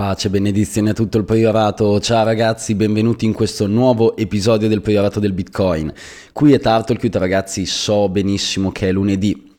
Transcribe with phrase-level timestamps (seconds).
[0.00, 2.00] Pace, benedizione a tutto il priorato.
[2.00, 5.92] Ciao ragazzi, benvenuti in questo nuovo episodio del priorato del Bitcoin.
[6.32, 9.54] Qui è Tartalcute ragazzi, so benissimo che è lunedì.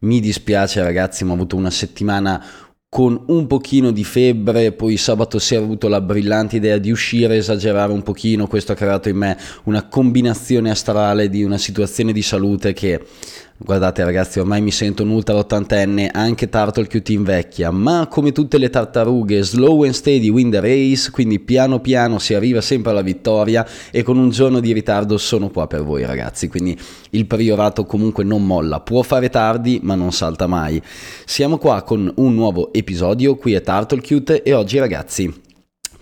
[0.00, 2.44] Mi dispiace ragazzi, ma ho avuto una settimana
[2.90, 7.36] con un pochino di febbre, poi sabato sera ho avuto la brillante idea di uscire,
[7.36, 12.22] esagerare un pochino, questo ha creato in me una combinazione astrale di una situazione di
[12.22, 13.02] salute che
[13.58, 18.58] Guardate ragazzi, ormai mi sento un ultra ottantenne, anche Turtle QT invecchia, ma come tutte
[18.58, 23.00] le tartarughe, slow and steady win the race, quindi piano piano si arriva sempre alla
[23.00, 26.78] vittoria e con un giorno di ritardo sono qua per voi ragazzi, quindi
[27.10, 30.80] il priorato comunque non molla, può fare tardi ma non salta mai.
[31.24, 35.44] Siamo qua con un nuovo episodio, qui è Turtle Cute e oggi ragazzi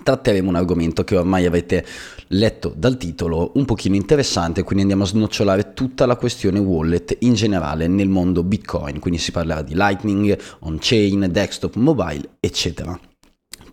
[0.04, 1.84] tratteremo un argomento che ormai avete
[2.28, 7.34] letto dal titolo un pochino interessante, quindi andiamo a snocciolare tutta la questione wallet in
[7.34, 12.98] generale nel mondo Bitcoin, quindi si parlerà di Lightning, on-chain, desktop, mobile, eccetera.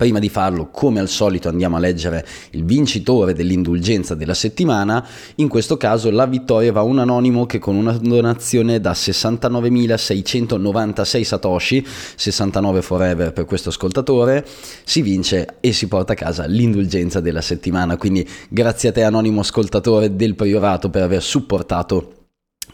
[0.02, 5.06] Prima di farlo, come al solito, andiamo a leggere il vincitore dell'indulgenza della settimana.
[5.36, 11.22] In questo caso la vittoria va a un anonimo che con una donazione da 69.696
[11.22, 11.86] satoshi,
[12.16, 14.44] 69 forever per questo ascoltatore,
[14.82, 17.96] si vince e si porta a casa l'indulgenza della settimana.
[17.96, 22.21] Quindi grazie a te anonimo ascoltatore del priorato per aver supportato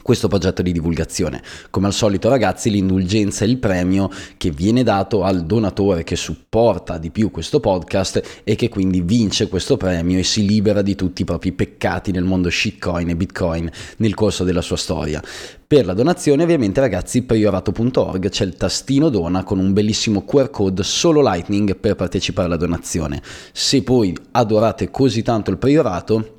[0.02, 1.42] questo progetto di divulgazione.
[1.70, 6.96] Come al solito ragazzi l'indulgenza è il premio che viene dato al donatore che supporta
[6.96, 11.22] di più questo podcast e che quindi vince questo premio e si libera di tutti
[11.22, 15.22] i propri peccati nel mondo shitcoin e bitcoin nel corso della sua storia.
[15.66, 20.82] Per la donazione ovviamente ragazzi priorato.org c'è il tastino dona con un bellissimo QR code
[20.82, 23.20] solo Lightning per partecipare alla donazione.
[23.52, 26.36] Se poi adorate così tanto il priorato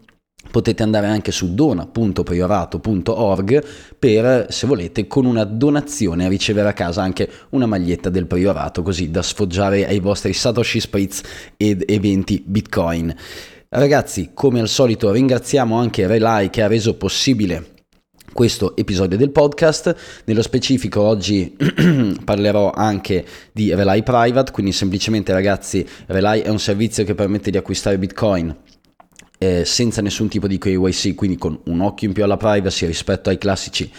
[0.51, 3.63] Potete andare anche su dona.priorato.org
[3.99, 9.11] per, se volete, con una donazione ricevere a casa anche una maglietta del priorato, così
[9.11, 11.21] da sfoggiare ai vostri Satoshi Spritz
[11.55, 13.13] ed eventi Bitcoin.
[13.67, 17.77] Ragazzi, come al solito ringraziamo anche Relay che ha reso possibile
[18.33, 20.23] questo episodio del podcast.
[20.25, 21.55] Nello specifico oggi
[22.25, 27.57] parlerò anche di Relay Private, quindi semplicemente ragazzi, Relay è un servizio che permette di
[27.57, 28.55] acquistare Bitcoin
[29.39, 33.29] eh, senza nessun tipo di KYC, quindi con un occhio in più alla privacy rispetto
[33.29, 33.89] ai classici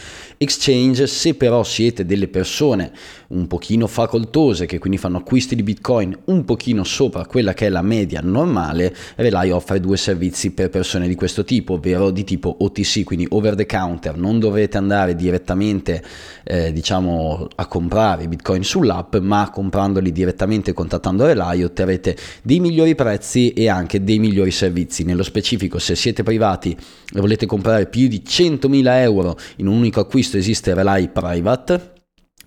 [0.42, 1.06] exchange.
[1.06, 2.92] Se però siete delle persone
[3.28, 7.68] un pochino facoltose che quindi fanno acquisti di Bitcoin un pochino sopra quella che è
[7.68, 12.56] la media normale, Relay offre due servizi per persone di questo tipo, ovvero di tipo
[12.60, 14.16] OTC, quindi over the counter.
[14.16, 16.02] Non dovrete andare direttamente
[16.44, 23.52] eh, diciamo a comprare Bitcoin sull'app, ma comprandoli direttamente contattando Relay otterrete dei migliori prezzi
[23.52, 25.04] e anche dei migliori servizi.
[25.04, 26.74] Nello specifico se siete privati
[27.12, 31.99] e volete comprare più di 100.000 euro in un unico acquisto esiste Relay Private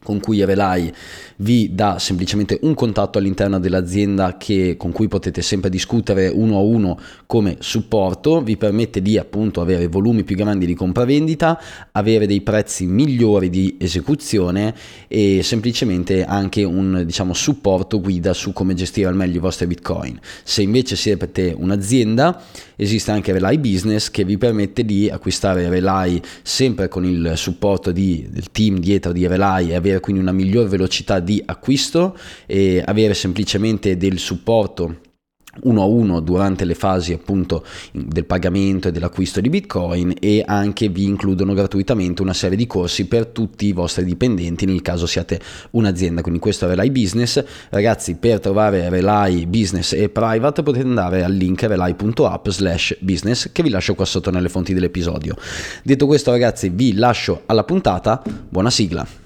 [0.04, 0.92] con cui Relay
[1.38, 6.62] vi dà semplicemente un contatto all'interno dell'azienda che, con cui potete sempre discutere uno a
[6.62, 11.60] uno come supporto, vi permette di appunto avere volumi più grandi di compravendita,
[11.92, 14.74] avere dei prezzi migliori di esecuzione
[15.08, 20.20] e semplicemente anche un diciamo, supporto guida su come gestire al meglio i vostri bitcoin.
[20.44, 22.44] Se invece siete un'azienda,
[22.76, 28.28] esiste anche Relay Business che vi permette di acquistare Relay sempre con il supporto di,
[28.30, 33.14] del team dietro di Relay e avere quindi una miglior velocità di acquisto e avere
[33.14, 35.12] semplicemente del supporto
[35.62, 40.90] uno a uno durante le fasi appunto del pagamento e dell'acquisto di bitcoin e anche
[40.90, 45.40] vi includono gratuitamente una serie di corsi per tutti i vostri dipendenti nel caso siate
[45.72, 46.22] un'azienda.
[46.22, 47.44] Quindi questo è Relay Business.
[47.70, 53.64] Ragazzi per trovare Relay Business e Private potete andare al link relay.app slash business che
[53.64, 55.36] vi lascio qua sotto nelle fonti dell'episodio.
[55.84, 58.22] Detto questo ragazzi vi lascio alla puntata.
[58.50, 59.23] Buona sigla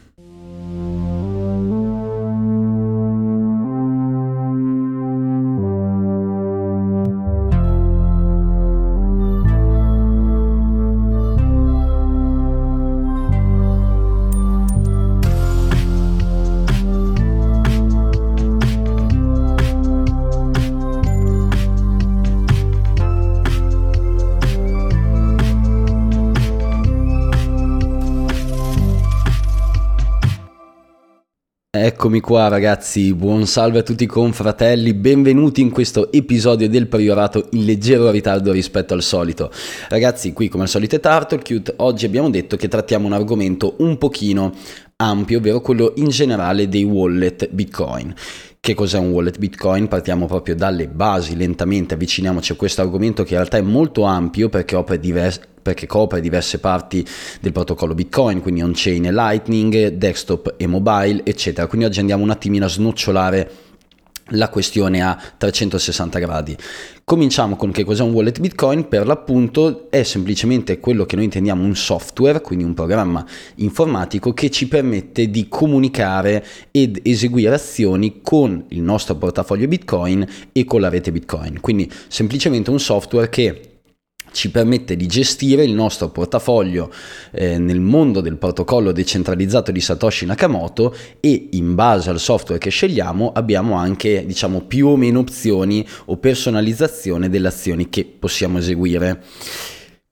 [31.80, 37.50] Eccomi qua ragazzi, buon salve a tutti i confratelli, benvenuti in questo episodio del Priorato
[37.52, 39.52] in leggero ritardo rispetto al solito.
[39.88, 43.76] Ragazzi, qui come al solito è Turtle Cute, oggi abbiamo detto che trattiamo un argomento
[43.78, 44.56] un pochino
[44.96, 48.12] ampio, ovvero quello in generale dei wallet Bitcoin.
[48.60, 49.88] Che cos'è un wallet Bitcoin?
[49.88, 54.50] Partiamo proprio dalle basi, lentamente avviciniamoci a questo argomento che in realtà è molto ampio
[54.50, 57.06] perché copre diverse perché copre diverse parti
[57.42, 61.68] del protocollo Bitcoin, quindi on-chain e Lightning, desktop e mobile, eccetera.
[61.68, 63.52] Quindi oggi andiamo un attimino a snocciolare
[64.30, 66.58] la questione a 360 gradi.
[67.04, 71.64] Cominciamo con che cos'è un wallet Bitcoin, per l'appunto è semplicemente quello che noi intendiamo
[71.64, 73.26] un software, quindi un programma
[73.56, 80.66] informatico che ci permette di comunicare ed eseguire azioni con il nostro portafoglio Bitcoin e
[80.66, 81.62] con la rete Bitcoin.
[81.62, 83.67] Quindi semplicemente un software che
[84.38, 86.94] ci permette di gestire il nostro portafoglio
[87.32, 92.70] eh, nel mondo del protocollo decentralizzato di Satoshi Nakamoto e in base al software che
[92.70, 99.24] scegliamo abbiamo anche diciamo più o meno opzioni o personalizzazione delle azioni che possiamo eseguire.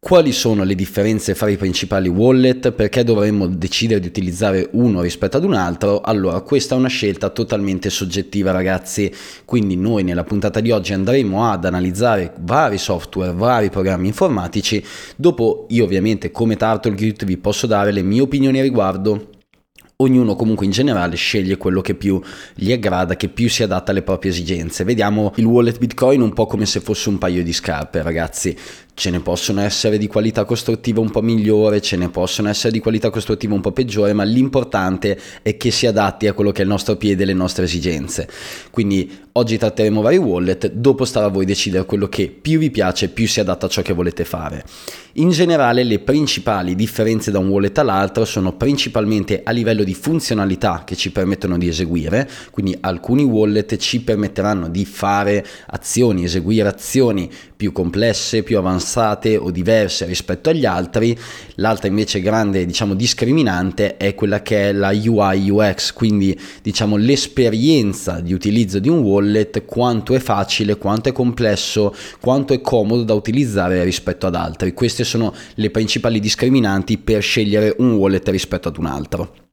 [0.05, 2.71] Quali sono le differenze fra i principali wallet?
[2.73, 6.01] Perché dovremmo decidere di utilizzare uno rispetto ad un altro?
[6.01, 9.11] Allora, questa è una scelta totalmente soggettiva, ragazzi.
[9.45, 14.85] Quindi noi nella puntata di oggi andremo ad analizzare vari software, vari programmi informatici.
[15.15, 16.93] Dopo io ovviamente come Turtle
[17.25, 19.29] vi posso dare le mie opinioni a riguardo
[19.97, 22.21] ognuno comunque in generale sceglie quello che più
[22.53, 24.83] gli aggrada, che più si adatta alle proprie esigenze.
[24.83, 28.55] Vediamo il wallet Bitcoin un po' come se fosse un paio di scarpe, ragazzi.
[28.97, 32.79] Ce ne possono essere di qualità costruttiva un po' migliore, ce ne possono essere di
[32.79, 36.63] qualità costruttiva un po' peggiore, ma l'importante è che si adatti a quello che è
[36.63, 38.25] il nostro piede e le nostre esigenze.
[38.71, 43.09] Quindi oggi tratteremo vari wallet, dopo starà a voi decidere quello che più vi piace,
[43.09, 44.63] più si adatta a ciò che volete fare.
[45.17, 50.83] In generale le principali differenze da un wallet all'altro sono principalmente a livello di funzionalità
[50.85, 57.29] che ci permettono di eseguire, quindi alcuni wallet ci permetteranno di fare azioni, eseguire azioni
[57.55, 58.83] più complesse, più avanzate
[59.39, 61.17] o diverse rispetto agli altri,
[61.55, 68.19] l'altra invece grande diciamo discriminante è quella che è la UI UX, quindi diciamo l'esperienza
[68.19, 73.13] di utilizzo di un wallet, quanto è facile, quanto è complesso, quanto è comodo da
[73.13, 74.73] utilizzare rispetto ad altri.
[74.73, 79.44] Queste sono le principali discriminanti per scegliere un wallet rispetto ad un altro.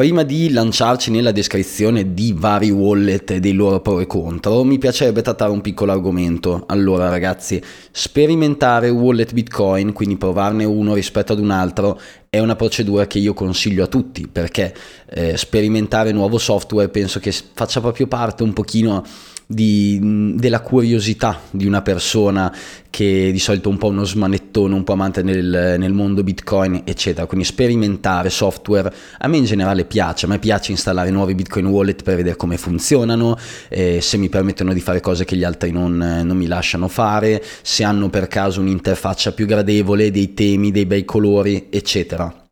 [0.00, 4.78] Prima di lanciarci nella descrizione di vari wallet e dei loro pro e contro, mi
[4.78, 6.64] piacerebbe trattare un piccolo argomento.
[6.68, 12.00] Allora ragazzi, sperimentare wallet Bitcoin, quindi provarne uno rispetto ad un altro,
[12.30, 14.74] è una procedura che io consiglio a tutti perché
[15.10, 19.04] eh, sperimentare nuovo software penso che faccia proprio parte un pochino
[19.52, 19.98] di,
[20.36, 22.54] della curiosità di una persona
[22.88, 26.82] che di solito è un po' uno smanettone, un po' amante nel, nel, mondo Bitcoin,
[26.84, 27.26] eccetera.
[27.26, 32.04] Quindi sperimentare software a me in generale piace, a me piace installare nuovi Bitcoin wallet
[32.04, 33.36] per vedere come funzionano,
[33.68, 37.42] eh, se mi permettono di fare cose che gli altri non, non mi lasciano fare,
[37.62, 42.49] se hanno per caso un'interfaccia più gradevole, dei temi, dei bei colori, eccetera.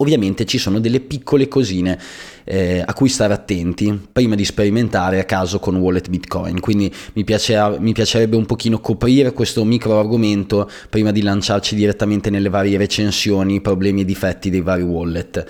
[0.00, 1.98] Ovviamente ci sono delle piccole cosine
[2.44, 7.24] eh, a cui stare attenti prima di sperimentare a caso con wallet Bitcoin, quindi mi,
[7.24, 12.78] piaceva, mi piacerebbe un pochino coprire questo micro argomento prima di lanciarci direttamente nelle varie
[12.78, 15.44] recensioni, problemi e difetti dei vari wallet.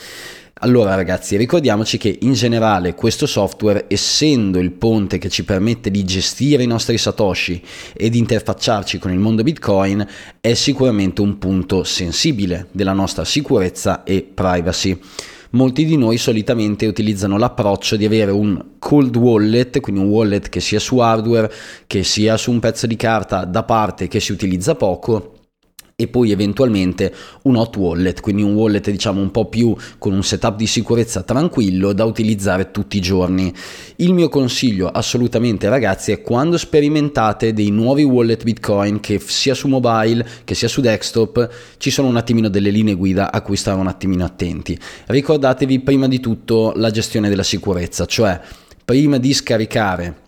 [0.60, 6.04] Allora ragazzi, ricordiamoci che in generale questo software, essendo il ponte che ci permette di
[6.04, 7.62] gestire i nostri satoshi
[7.94, 10.04] e di interfacciarci con il mondo Bitcoin,
[10.40, 14.98] è sicuramente un punto sensibile della nostra sicurezza e privacy.
[15.50, 20.58] Molti di noi solitamente utilizzano l'approccio di avere un cold wallet, quindi un wallet che
[20.58, 21.52] sia su hardware,
[21.86, 25.37] che sia su un pezzo di carta da parte che si utilizza poco
[26.00, 27.12] e poi eventualmente
[27.42, 31.24] un hot wallet, quindi un wallet diciamo un po' più con un setup di sicurezza
[31.24, 33.52] tranquillo da utilizzare tutti i giorni.
[33.96, 39.66] Il mio consiglio assolutamente ragazzi è quando sperimentate dei nuovi wallet Bitcoin che sia su
[39.66, 43.80] mobile che sia su desktop ci sono un attimino delle linee guida a cui stare
[43.80, 44.78] un attimino attenti.
[45.06, 48.40] Ricordatevi prima di tutto la gestione della sicurezza, cioè
[48.84, 50.26] prima di scaricare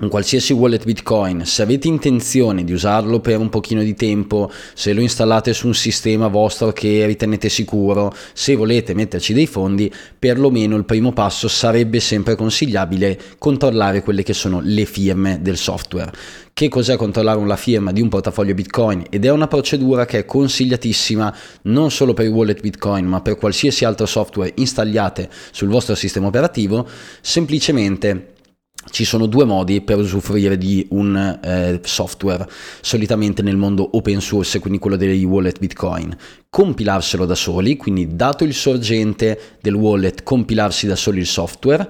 [0.00, 4.92] un qualsiasi wallet Bitcoin, se avete intenzione di usarlo per un pochino di tempo, se
[4.92, 10.76] lo installate su un sistema vostro che ritenete sicuro, se volete metterci dei fondi, perlomeno
[10.76, 16.12] il primo passo sarebbe sempre consigliabile controllare quelle che sono le firme del software.
[16.52, 19.04] Che cos'è controllare la firma di un portafoglio Bitcoin?
[19.10, 23.36] Ed è una procedura che è consigliatissima non solo per i wallet Bitcoin, ma per
[23.36, 26.86] qualsiasi altro software installate sul vostro sistema operativo,
[27.20, 28.34] semplicemente
[28.90, 32.48] ci sono due modi per usufruire di un eh, software,
[32.80, 36.16] solitamente nel mondo open source, quindi quello dei wallet Bitcoin.
[36.50, 41.88] Compilarselo da soli, quindi dato il sorgente del wallet, compilarsi da soli il software,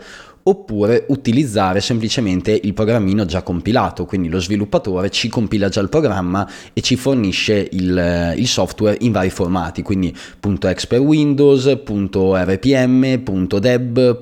[0.49, 6.49] oppure utilizzare semplicemente il programmino già compilato, quindi lo sviluppatore ci compila già il programma
[6.73, 10.15] e ci fornisce il, il software in vari formati, quindi
[10.63, 13.23] .exe per Windows, .rpm,
[13.61, 14.19] .deb,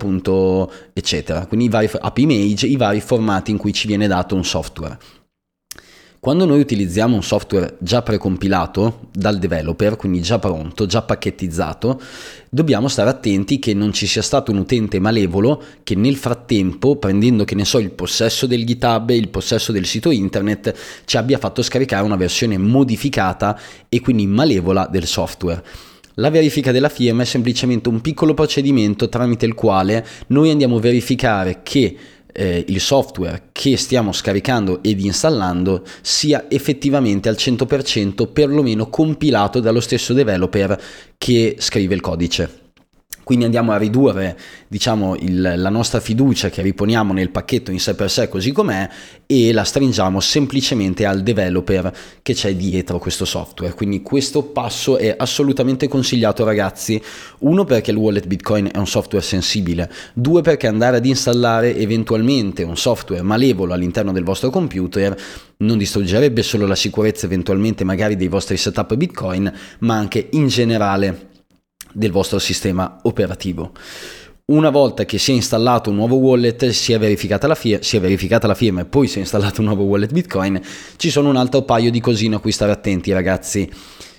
[0.92, 4.98] eccetera, quindi i vari AppImage, i vari formati in cui ci viene dato un software.
[6.26, 12.00] Quando noi utilizziamo un software già precompilato dal developer, quindi già pronto, già pacchettizzato,
[12.48, 17.44] dobbiamo stare attenti che non ci sia stato un utente malevolo che nel frattempo, prendendo
[17.44, 21.38] che ne so il possesso del GitHub e il possesso del sito internet, ci abbia
[21.38, 23.56] fatto scaricare una versione modificata
[23.88, 25.62] e quindi malevola del software.
[26.14, 30.80] La verifica della firma è semplicemente un piccolo procedimento tramite il quale noi andiamo a
[30.80, 31.96] verificare che
[32.36, 39.80] eh, il software che stiamo scaricando ed installando sia effettivamente al 100% perlomeno compilato dallo
[39.80, 40.80] stesso developer
[41.16, 42.65] che scrive il codice.
[43.26, 47.96] Quindi andiamo a ridurre diciamo, il, la nostra fiducia che riponiamo nel pacchetto in sé
[47.96, 48.88] per sé così com'è
[49.26, 51.92] e la stringiamo semplicemente al developer
[52.22, 53.74] che c'è dietro questo software.
[53.74, 57.02] Quindi questo passo è assolutamente consigliato ragazzi.
[57.40, 59.90] Uno perché il wallet Bitcoin è un software sensibile.
[60.14, 65.16] Due perché andare ad installare eventualmente un software malevolo all'interno del vostro computer
[65.56, 71.34] non distruggerebbe solo la sicurezza eventualmente magari dei vostri setup Bitcoin, ma anche in generale
[71.96, 73.72] del vostro sistema operativo.
[74.46, 77.96] Una volta che si è installato un nuovo wallet, si è verificata la, fir- si
[77.96, 80.60] è verificata la firma e poi si è installato un nuovo wallet Bitcoin,
[80.96, 83.68] ci sono un altro paio di cosine a cui stare attenti ragazzi.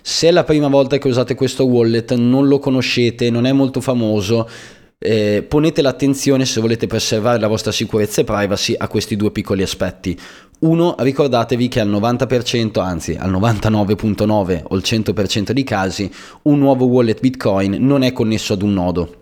[0.01, 3.79] Se è la prima volta che usate questo wallet, non lo conoscete, non è molto
[3.79, 4.49] famoso,
[4.99, 9.61] eh, ponete l'attenzione se volete preservare la vostra sicurezza e privacy a questi due piccoli
[9.61, 10.17] aspetti.
[10.59, 16.11] Uno, ricordatevi che al 90%, anzi al 99.9 o il 100% dei casi,
[16.43, 19.21] un nuovo wallet Bitcoin non è connesso ad un nodo.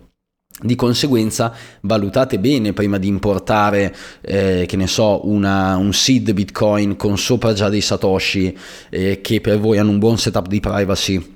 [0.58, 1.52] Di conseguenza
[1.82, 7.52] valutate bene prima di importare, eh, che ne so, una, un seed Bitcoin con sopra
[7.52, 8.56] già dei Satoshi
[8.88, 11.35] eh, che per voi hanno un buon setup di privacy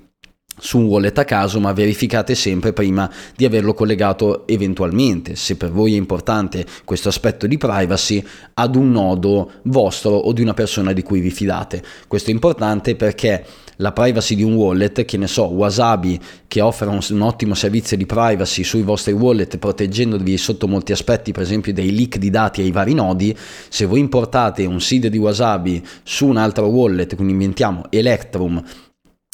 [0.61, 5.73] su un wallet a caso, ma verificate sempre prima di averlo collegato eventualmente, se per
[5.73, 8.23] voi è importante questo aspetto di privacy,
[8.55, 11.83] ad un nodo vostro o di una persona di cui vi fidate.
[12.07, 13.45] Questo è importante perché
[13.81, 17.97] la privacy di un wallet, che ne so, Wasabi, che offre un, un, ottimo servizio
[17.97, 22.61] di privacy sui vostri wallet, proteggendovi sotto molti aspetti, per esempio dei leak di dati
[22.61, 23.35] ai vari nodi,
[23.69, 28.63] se voi importate un seed di Wasabi su un altro wallet, quindi inventiamo Electrum,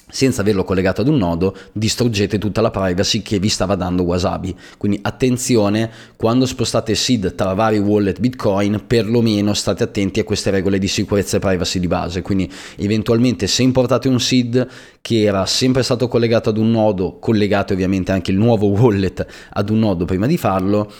[0.09, 4.55] senza averlo collegato ad un nodo, distruggete tutta la privacy che vi stava dando Wasabi.
[4.79, 10.79] Quindi attenzione, quando spostate seed tra vari wallet Bitcoin, perlomeno state attenti a queste regole
[10.79, 12.23] di sicurezza e privacy di base.
[12.23, 14.67] Quindi eventualmente se importate un seed
[15.01, 19.71] che era sempre stato collegato ad un nodo, collegate ovviamente anche il nuovo wallet ad
[19.71, 20.91] un nodo prima di farlo,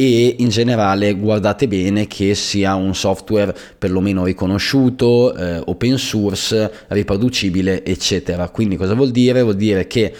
[0.00, 7.84] e in generale guardate bene che sia un software perlomeno riconosciuto, eh, open source, riproducibile,
[7.84, 8.48] eccetera.
[8.48, 9.42] Quindi cosa vuol dire?
[9.42, 10.14] Vuol dire che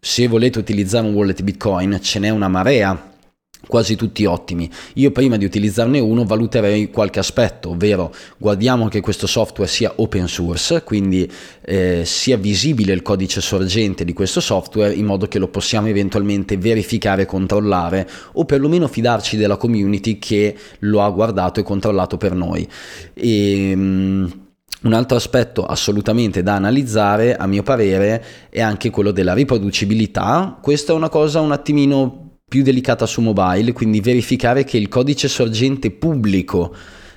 [0.00, 3.09] se volete utilizzare un wallet Bitcoin ce n'è una marea
[3.70, 4.68] quasi tutti ottimi.
[4.94, 10.26] Io prima di utilizzarne uno valuterei qualche aspetto, ovvero guardiamo che questo software sia open
[10.26, 11.30] source, quindi
[11.62, 16.58] eh, sia visibile il codice sorgente di questo software in modo che lo possiamo eventualmente
[16.58, 22.34] verificare e controllare o perlomeno fidarci della community che lo ha guardato e controllato per
[22.34, 22.68] noi.
[23.14, 24.48] E, um,
[24.82, 30.58] un altro aspetto assolutamente da analizzare, a mio parere, è anche quello della riproducibilità.
[30.60, 35.28] Questa è una cosa un attimino più delicata su mobile, quindi verificare che il codice
[35.28, 36.74] sorgente pubblico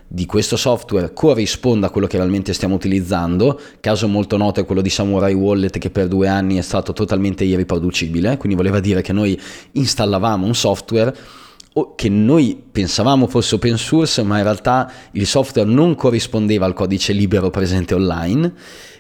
[0.08, 3.60] di questo software corrisponda a quello che realmente stiamo utilizzando.
[3.80, 7.46] Caso molto noto è quello di Samurai Wallet che per due anni è stato totalmente
[7.46, 9.36] irriproducibile, quindi voleva dire che noi
[9.72, 11.16] installavamo un software
[11.96, 17.12] che noi pensavamo fosse open source, ma in realtà il software non corrispondeva al codice
[17.12, 18.54] libero presente online.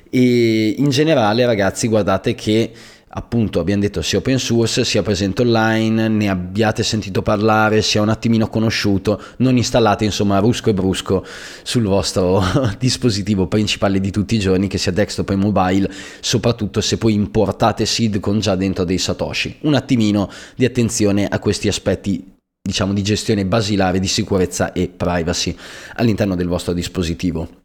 [0.09, 2.71] E in generale, ragazzi, guardate che
[3.15, 8.09] appunto abbiamo detto sia open source, sia presente online, ne abbiate sentito parlare, sia un
[8.09, 11.25] attimino conosciuto, non installate insomma rusco e brusco
[11.61, 12.43] sul vostro
[12.79, 15.91] dispositivo principale di tutti i giorni, che sia desktop e mobile,
[16.21, 19.57] soprattutto se poi importate seed con già dentro dei satoshi.
[19.61, 22.31] Un attimino di attenzione a questi aspetti
[22.65, 25.55] diciamo di gestione basilare di sicurezza e privacy
[25.95, 27.61] all'interno del vostro dispositivo.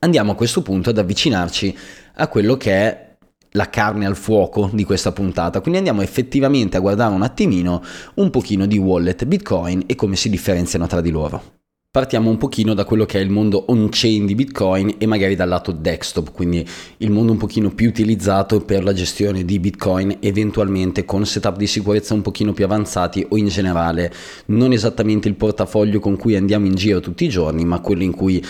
[0.00, 1.76] Andiamo a questo punto ad avvicinarci
[2.16, 3.05] a quello che è
[3.50, 7.82] la carne al fuoco di questa puntata, quindi andiamo effettivamente a guardare un attimino
[8.14, 11.54] un pochino di wallet Bitcoin e come si differenziano tra di loro.
[11.96, 15.48] Partiamo un pochino da quello che è il mondo on-chain di Bitcoin e magari dal
[15.48, 16.62] lato desktop, quindi
[16.98, 21.66] il mondo un pochino più utilizzato per la gestione di Bitcoin, eventualmente con setup di
[21.66, 24.12] sicurezza un pochino più avanzati o in generale
[24.48, 28.14] non esattamente il portafoglio con cui andiamo in giro tutti i giorni, ma quello in
[28.14, 28.44] cui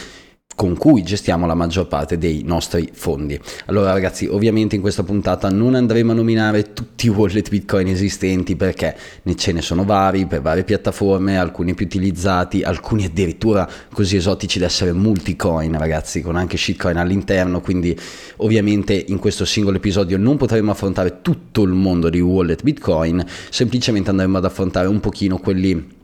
[0.57, 3.39] con cui gestiamo la maggior parte dei nostri fondi.
[3.67, 8.57] Allora ragazzi, ovviamente in questa puntata non andremo a nominare tutti i wallet Bitcoin esistenti
[8.57, 8.97] perché
[9.37, 14.65] ce ne sono vari per varie piattaforme, alcuni più utilizzati, alcuni addirittura così esotici da
[14.65, 17.97] essere multicoin ragazzi, con anche shitcoin all'interno, quindi
[18.37, 24.09] ovviamente in questo singolo episodio non potremo affrontare tutto il mondo di wallet Bitcoin, semplicemente
[24.09, 25.96] andremo ad affrontare un pochino quelli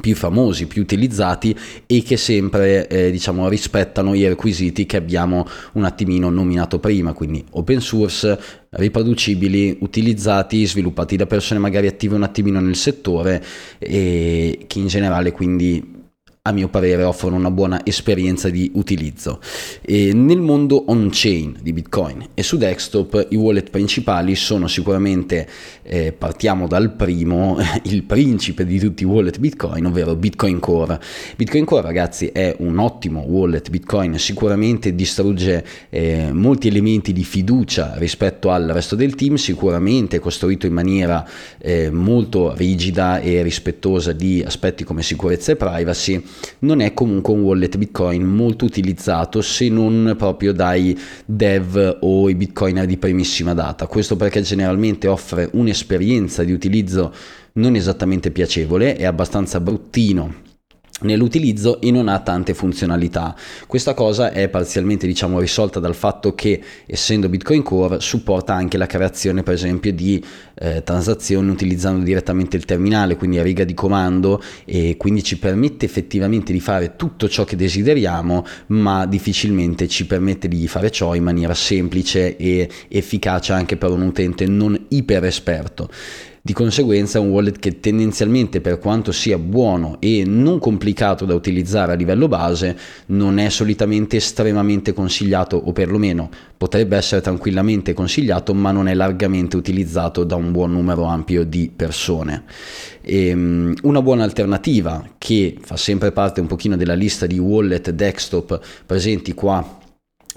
[0.00, 1.56] più famosi, più utilizzati
[1.86, 7.44] e che sempre eh, diciamo, rispettano i requisiti che abbiamo un attimino nominato prima, quindi
[7.50, 8.38] open source,
[8.70, 13.44] riproducibili, utilizzati, sviluppati da persone magari attive un attimino nel settore
[13.78, 16.00] e che in generale quindi
[16.44, 19.38] a mio parere offrono una buona esperienza di utilizzo.
[19.80, 25.46] E nel mondo on-chain di Bitcoin e su desktop i wallet principali sono sicuramente,
[25.84, 31.00] eh, partiamo dal primo, il principe di tutti i wallet Bitcoin, ovvero Bitcoin Core.
[31.36, 37.92] Bitcoin Core ragazzi è un ottimo wallet Bitcoin, sicuramente distrugge eh, molti elementi di fiducia
[37.98, 41.24] rispetto al resto del team, sicuramente è costruito in maniera
[41.58, 47.40] eh, molto rigida e rispettosa di aspetti come sicurezza e privacy non è comunque un
[47.40, 53.86] wallet Bitcoin molto utilizzato se non proprio dai dev o i bitcoiner di primissima data.
[53.86, 57.12] Questo perché generalmente offre un'esperienza di utilizzo
[57.54, 60.50] non esattamente piacevole, è abbastanza bruttino
[61.02, 63.34] nell'utilizzo e non ha tante funzionalità.
[63.66, 68.86] Questa cosa è parzialmente diciamo risolta dal fatto che essendo Bitcoin Core supporta anche la
[68.86, 70.22] creazione per esempio di
[70.54, 75.84] eh, transazioni utilizzando direttamente il terminale, quindi a riga di comando e quindi ci permette
[75.84, 81.24] effettivamente di fare tutto ciò che desideriamo, ma difficilmente ci permette di fare ciò in
[81.24, 85.88] maniera semplice e efficace anche per un utente non iper esperto.
[86.44, 91.92] Di conseguenza un wallet che tendenzialmente per quanto sia buono e non complicato da utilizzare
[91.92, 98.72] a livello base, non è solitamente estremamente consigliato o perlomeno potrebbe essere tranquillamente consigliato, ma
[98.72, 102.42] non è largamente utilizzato da un buon numero ampio di persone.
[103.02, 107.90] E, um, una buona alternativa che fa sempre parte un pochino della lista di wallet
[107.90, 109.78] desktop presenti qua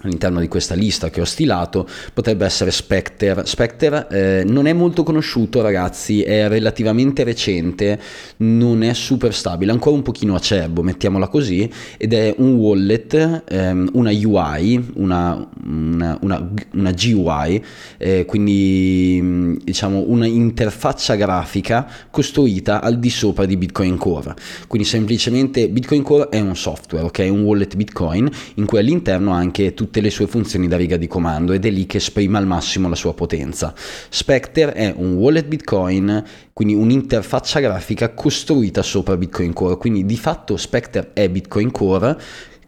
[0.06, 3.46] all'interno di questa lista che ho stilato potrebbe essere Spectre.
[3.46, 8.00] Spectre eh, non è molto conosciuto ragazzi, è relativamente recente,
[8.38, 13.90] non è super stabile, ancora un pochino acerbo, mettiamola così, ed è un wallet, ehm,
[13.94, 17.64] una UI, una, una, una, una GUI,
[17.98, 24.36] eh, quindi diciamo una interfaccia grafica costruita al di sopra di Bitcoin Core.
[24.68, 27.28] Quindi semplicemente Bitcoin Core è un software, ok?
[27.30, 31.08] Un wallet Bitcoin in cui all'interno anche tutte tutte le sue funzioni da riga di
[31.08, 33.74] comando ed è lì che esprime al massimo la sua potenza.
[34.10, 40.58] Spectre è un wallet Bitcoin, quindi un'interfaccia grafica costruita sopra Bitcoin Core, quindi di fatto
[40.58, 42.18] Spectre è Bitcoin Core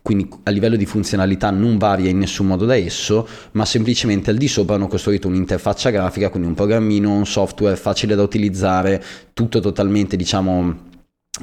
[0.01, 4.37] quindi a livello di funzionalità non varia in nessun modo da esso, ma semplicemente al
[4.37, 9.59] di sopra hanno costruito un'interfaccia grafica, quindi un programmino, un software facile da utilizzare, tutto
[9.59, 10.86] totalmente diciamo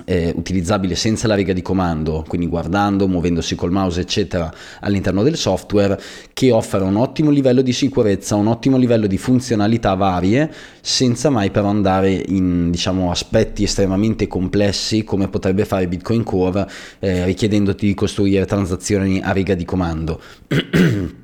[0.05, 5.37] eh, utilizzabile senza la riga di comando, quindi guardando, muovendosi col mouse, eccetera, all'interno del
[5.37, 6.01] software,
[6.33, 11.51] che offre un ottimo livello di sicurezza, un ottimo livello di funzionalità varie, senza mai
[11.51, 16.69] però andare in diciamo, aspetti estremamente complessi come potrebbe fare Bitcoin Core,
[16.99, 20.21] eh, richiedendoti di costruire transazioni a riga di comando.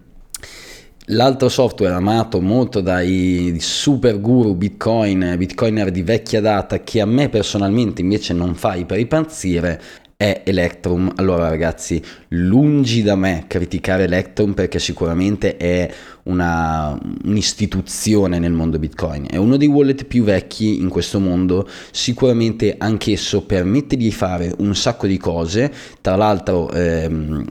[1.13, 7.29] L'altro software amato molto dai super guru bitcoin, bitcoiner di vecchia data, che a me
[7.29, 9.81] personalmente invece non fa impazzire,
[10.17, 11.11] è Electrum.
[11.17, 15.93] Allora ragazzi, lungi da me criticare Electrum perché sicuramente è
[16.25, 19.27] una, un'istituzione nel mondo Bitcoin.
[19.29, 24.77] È uno dei wallet più vecchi in questo mondo, sicuramente anch'esso permette di fare un
[24.77, 27.47] sacco di cose, tra l'altro ehm,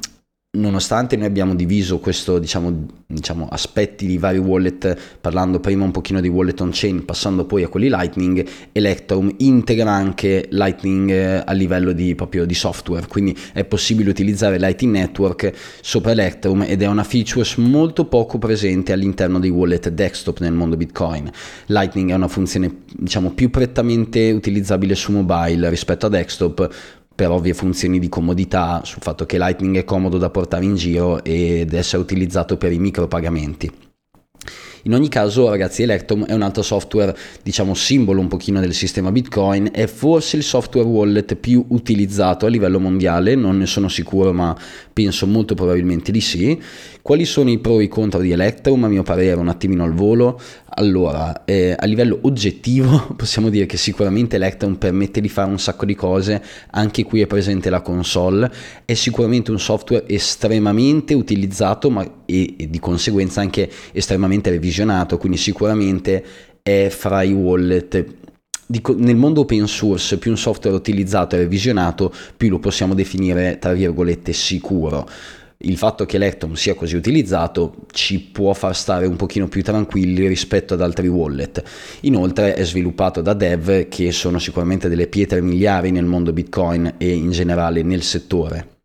[0.58, 6.20] nonostante noi abbiamo diviso questo diciamo, diciamo, aspetti di vari wallet parlando prima un pochino
[6.22, 11.52] di wallet on chain passando poi a quelli lightning electrum integra anche lightning eh, a
[11.52, 13.06] livello di, proprio di software.
[13.06, 18.92] Quindi è possibile utilizzare lightning network sopra electrum ed è una feature molto poco presente
[18.92, 21.30] all'interno dei wallet desktop nel mondo bitcoin.
[21.68, 27.54] Lightning è una funzione diciamo più prettamente utilizzabile su mobile rispetto a desktop per ovvie
[27.54, 32.02] funzioni di comodità, sul fatto che Lightning è comodo da portare in giro ed essere
[32.02, 33.70] utilizzato per i micropagamenti.
[34.84, 39.12] In ogni caso, ragazzi, Electrum è un altro software, diciamo, simbolo un pochino del sistema
[39.12, 44.32] Bitcoin, è forse il software wallet più utilizzato a livello mondiale, non ne sono sicuro,
[44.32, 44.56] ma
[44.94, 46.58] penso molto probabilmente di sì.
[47.10, 48.84] Quali sono i pro e i contro di Electrum?
[48.84, 50.40] A mio parere, un attimino al volo.
[50.76, 55.86] Allora, eh, a livello oggettivo possiamo dire che sicuramente Electrum permette di fare un sacco
[55.86, 58.52] di cose, anche qui è presente la console,
[58.86, 65.40] è sicuramente un software estremamente utilizzato ma, e, e di conseguenza anche estremamente revisionato, quindi
[65.40, 66.24] sicuramente
[66.62, 68.06] è fra i wallet.
[68.68, 73.58] Dico, nel mondo open source più un software utilizzato e revisionato più lo possiamo definire
[73.58, 75.10] tra virgolette sicuro
[75.64, 80.26] il fatto che Electrum sia così utilizzato ci può far stare un pochino più tranquilli
[80.26, 81.62] rispetto ad altri wallet.
[82.02, 87.14] Inoltre è sviluppato da dev che sono sicuramente delle pietre miliari nel mondo Bitcoin e
[87.14, 88.78] in generale nel settore.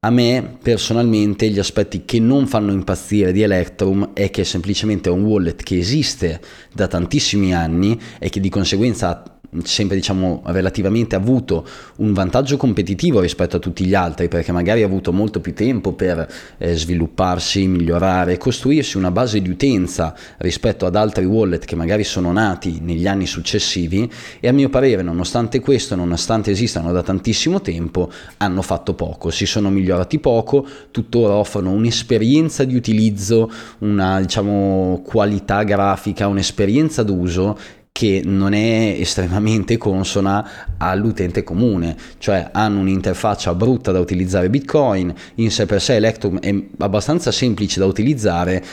[0.00, 5.12] A me personalmente gli aspetti che non fanno impazzire di Electrum è che semplicemente è
[5.12, 6.40] un wallet che esiste
[6.72, 13.56] da tantissimi anni e che di conseguenza sempre diciamo relativamente avuto un vantaggio competitivo rispetto
[13.56, 16.26] a tutti gli altri perché magari ha avuto molto più tempo per
[16.58, 22.30] eh, svilupparsi, migliorare, costruirsi una base di utenza rispetto ad altri wallet che magari sono
[22.30, 28.10] nati negli anni successivi e a mio parere nonostante questo, nonostante esistano da tantissimo tempo,
[28.38, 35.62] hanno fatto poco, si sono migliorati poco, tuttora offrono un'esperienza di utilizzo, una diciamo qualità
[35.62, 37.56] grafica, un'esperienza d'uso
[37.98, 45.50] che non è estremamente consona all'utente comune, cioè hanno un'interfaccia brutta da utilizzare Bitcoin, in
[45.50, 48.64] sé per sé Electrum è abbastanza semplice da utilizzare,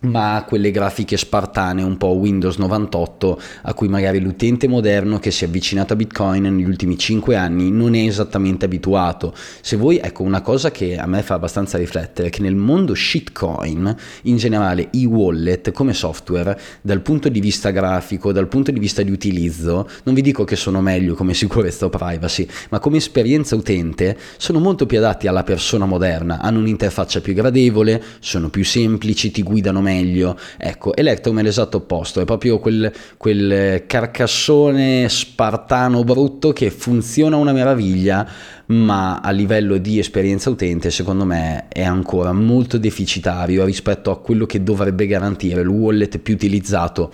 [0.00, 5.44] ma quelle grafiche spartane un po' Windows 98 a cui magari l'utente moderno che si
[5.44, 9.34] è avvicinato a Bitcoin negli ultimi 5 anni non è esattamente abituato.
[9.60, 13.96] Se voi, ecco una cosa che a me fa abbastanza riflettere, che nel mondo shitcoin,
[14.22, 19.02] in generale i wallet come software, dal punto di vista grafico, dal punto di vista
[19.02, 23.56] di utilizzo, non vi dico che sono meglio come sicurezza o privacy, ma come esperienza
[23.56, 29.30] utente sono molto più adatti alla persona moderna, hanno un'interfaccia più gradevole, sono più semplici,
[29.30, 30.36] ti guidano meglio meglio.
[30.58, 37.52] Ecco, Electrum è l'esatto opposto, è proprio quel, quel carcassone spartano brutto che funziona una
[37.52, 38.28] meraviglia,
[38.66, 44.44] ma a livello di esperienza utente secondo me è ancora molto deficitario rispetto a quello
[44.44, 47.10] che dovrebbe garantire il wallet più utilizzato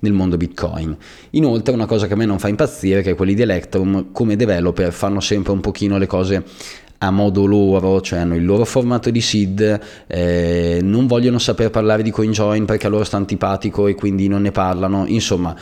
[0.00, 0.96] nel mondo Bitcoin.
[1.30, 4.34] Inoltre una cosa che a me non fa impazzire è che quelli di Electrum come
[4.34, 6.44] developer fanno sempre un pochino le cose
[6.98, 12.02] a modo loro, cioè hanno il loro formato di seed, eh, non vogliono saper parlare
[12.02, 15.54] di CoinJoin perché a loro sta antipatico e quindi non ne parlano, insomma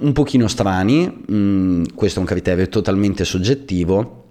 [0.00, 4.24] un pochino strani, mm, questo è un criterio totalmente soggettivo,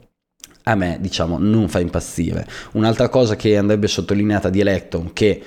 [0.64, 2.48] a me diciamo non fa impazzire.
[2.74, 5.42] Un'altra cosa che andrebbe sottolineata di Electron che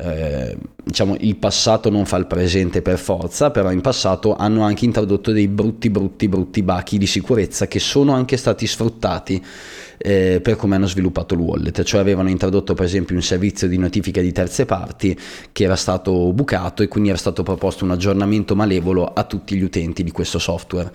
[0.00, 4.84] eh, diciamo il passato non fa il presente per forza, però in passato hanno anche
[4.84, 9.42] introdotto dei brutti brutti brutti bachi di sicurezza che sono anche stati sfruttati
[9.98, 13.76] eh, per come hanno sviluppato il wallet, cioè avevano introdotto per esempio un servizio di
[13.76, 15.18] notifica di terze parti
[15.52, 19.62] che era stato bucato e quindi era stato proposto un aggiornamento malevolo a tutti gli
[19.62, 20.90] utenti di questo software.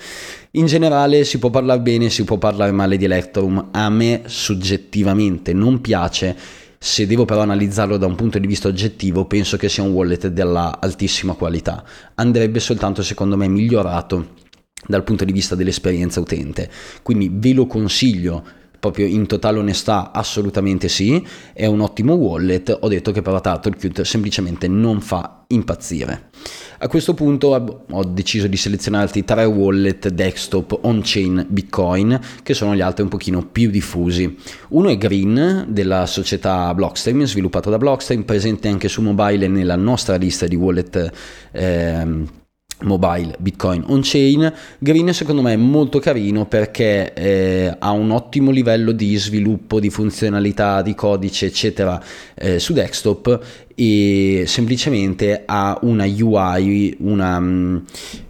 [0.52, 5.54] In generale si può parlare bene, si può parlare male di Electrum, a me soggettivamente
[5.54, 6.36] non piace
[6.84, 10.28] se devo però analizzarlo da un punto di vista oggettivo, penso che sia un wallet
[10.28, 11.82] della altissima qualità.
[12.16, 14.42] Andrebbe soltanto, secondo me, migliorato
[14.86, 16.70] dal punto di vista dell'esperienza utente.
[17.02, 18.44] Quindi ve lo consiglio
[18.84, 24.02] proprio in totale onestà assolutamente sì, è un ottimo wallet, ho detto che però TurtleQt
[24.02, 26.32] semplicemente non fa impazzire.
[26.80, 27.48] A questo punto
[27.90, 33.10] ho deciso di selezionare altri tre wallet desktop on-chain Bitcoin, che sono gli altri un
[33.10, 34.36] pochino più diffusi.
[34.70, 40.18] Uno è Green della società Blockstream, sviluppato da Blockstream, presente anche su mobile nella nostra
[40.18, 41.12] lista di wallet
[41.54, 42.42] eh,
[42.84, 44.54] mobile Bitcoin on-chain.
[44.80, 49.90] Green secondo me è molto carino perché eh, ha un ottimo livello di sviluppo, di
[49.90, 52.02] funzionalità, di codice, eccetera
[52.36, 53.40] eh, su desktop
[53.76, 57.78] e semplicemente ha una UI, una, mm,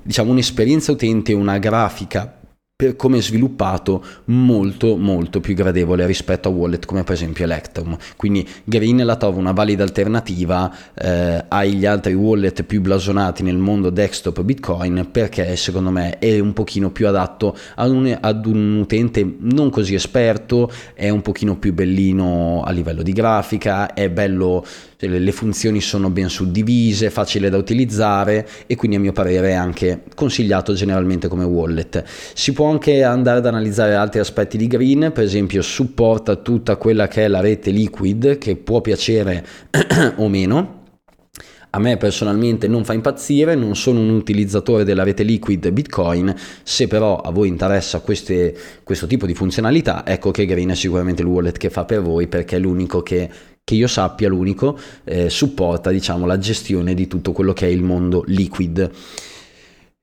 [0.02, 2.38] diciamo, un'esperienza utente, una grafica
[2.84, 7.96] per come è sviluppato molto molto più gradevole rispetto a wallet come per esempio Electrum.
[8.18, 13.90] Quindi Green la trovo una valida alternativa eh, agli altri wallet più blasonati nel mondo
[13.90, 19.36] desktop Bitcoin perché secondo me è un pochino più adatto ad un, ad un utente
[19.40, 24.66] non così esperto è un pochino più bellino a livello di grafica è bello
[25.04, 29.54] cioè, le funzioni sono ben suddivise, facile da utilizzare e quindi a mio parere è
[29.54, 32.04] anche consigliato generalmente come wallet.
[32.34, 37.08] Si può anche andare ad analizzare altri aspetti di Green, per esempio supporta tutta quella
[37.08, 39.46] che è la rete Liquid che può piacere
[40.16, 40.82] o meno
[41.72, 46.88] A me personalmente non fa impazzire, non sono un utilizzatore della rete liquid Bitcoin, se
[46.88, 51.28] però a voi interessa queste, questo tipo di funzionalità, ecco che Green è sicuramente il
[51.28, 53.28] wallet che fa per voi perché è l'unico che,
[53.66, 57.82] che io sappia, l'unico, eh, supporta diciamo, la gestione di tutto quello che è il
[57.82, 58.92] mondo liquid.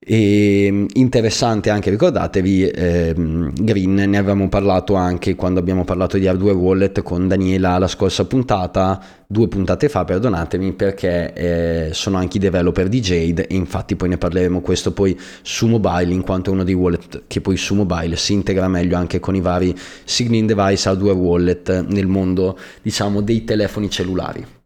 [0.03, 6.27] E mm, interessante anche, ricordatevi, ehm, Green, ne avevamo parlato anche quando abbiamo parlato di
[6.27, 12.39] hardware wallet con Daniela la scorsa puntata, due puntate fa, perdonatemi, perché eh, sono anche
[12.39, 16.49] i developer di Jade e infatti poi ne parleremo questo poi su mobile, in quanto
[16.49, 19.77] è uno dei wallet che poi su mobile si integra meglio anche con i vari
[20.05, 24.60] signing device hardware wallet nel mondo, diciamo, dei telefoni cellulari.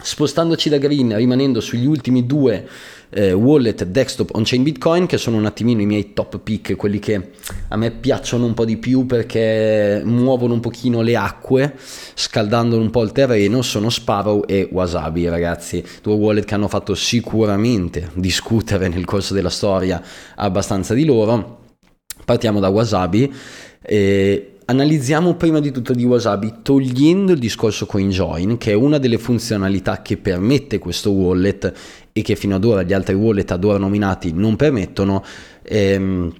[0.00, 2.66] Spostandoci da Green, rimanendo sugli ultimi due
[3.10, 7.30] eh, wallet desktop on-chain Bitcoin che sono un attimino i miei top pick, quelli che
[7.68, 11.74] a me piacciono un po' di più perché muovono un pochino le acque,
[12.14, 16.94] scaldando un po' il terreno, sono Sparrow e Wasabi ragazzi, due wallet che hanno fatto
[16.94, 20.02] sicuramente discutere nel corso della storia
[20.36, 21.60] abbastanza di loro.
[22.24, 23.32] Partiamo da Wasabi.
[23.80, 29.16] Eh, Analizziamo prima di tutto di Wasabi togliendo il discorso CoinJoin, che è una delle
[29.16, 31.72] funzionalità che permette questo wallet
[32.12, 35.24] e che fino ad ora gli altri wallet ad ora nominati non permettono.
[35.62, 36.34] Ehm,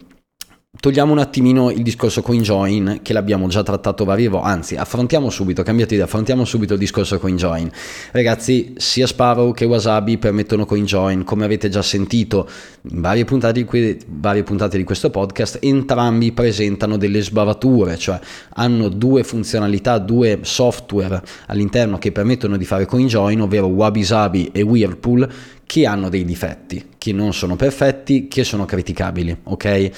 [0.80, 5.64] Togliamo un attimino il discorso CoinJoin che l'abbiamo già trattato varie volte, anzi affrontiamo subito,
[5.64, 7.68] cambiate idea, affrontiamo subito il discorso CoinJoin.
[8.12, 12.48] Ragazzi, sia Sparrow che Wasabi permettono CoinJoin, come avete già sentito
[12.90, 18.88] in varie puntate, di, varie puntate di questo podcast, entrambi presentano delle sbavature, cioè hanno
[18.88, 25.28] due funzionalità, due software all'interno che permettono di fare CoinJoin, ovvero Wabisabi e Whirlpool,
[25.64, 29.90] che hanno dei difetti, che non sono perfetti, che sono criticabili, ok?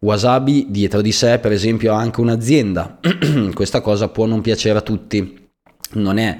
[0.00, 2.98] Wasabi dietro di sé per esempio ha anche un'azienda,
[3.52, 5.48] questa cosa può non piacere a tutti,
[5.94, 6.38] non è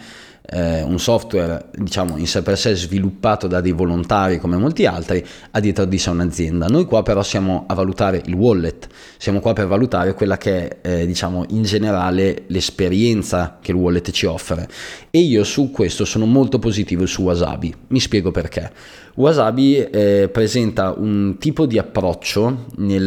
[0.50, 5.24] eh, un software diciamo in sé per sé sviluppato da dei volontari come molti altri
[5.50, 6.66] ha dietro di sé un'azienda.
[6.66, 8.88] Noi qua però siamo a valutare il wallet.
[9.18, 14.10] Siamo qua per valutare quella che è eh, diciamo in generale l'esperienza che il wallet
[14.10, 14.68] ci offre.
[15.10, 17.74] E io su questo sono molto positivo su Wasabi.
[17.88, 18.70] Mi spiego perché
[19.18, 23.02] Wasabi eh, presenta un tipo di approccio nel,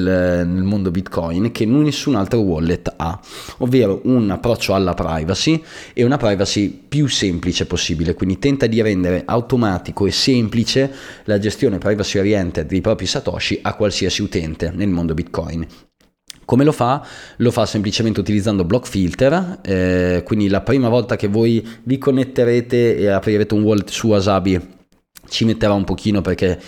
[0.45, 3.17] nel, mondo Bitcoin che nessun altro wallet ha,
[3.59, 9.23] ovvero un approccio alla privacy e una privacy più semplice possibile, quindi tenta di rendere
[9.25, 10.91] automatico e semplice
[11.23, 15.65] la gestione privacy oriented dei propri Satoshi a qualsiasi utente nel mondo Bitcoin.
[16.43, 17.07] Come lo fa?
[17.37, 22.97] Lo fa semplicemente utilizzando block filter, eh, quindi la prima volta che voi vi connetterete
[22.97, 24.79] e aprirete un wallet su Wasabi
[25.31, 26.59] ci metterà un pochino perché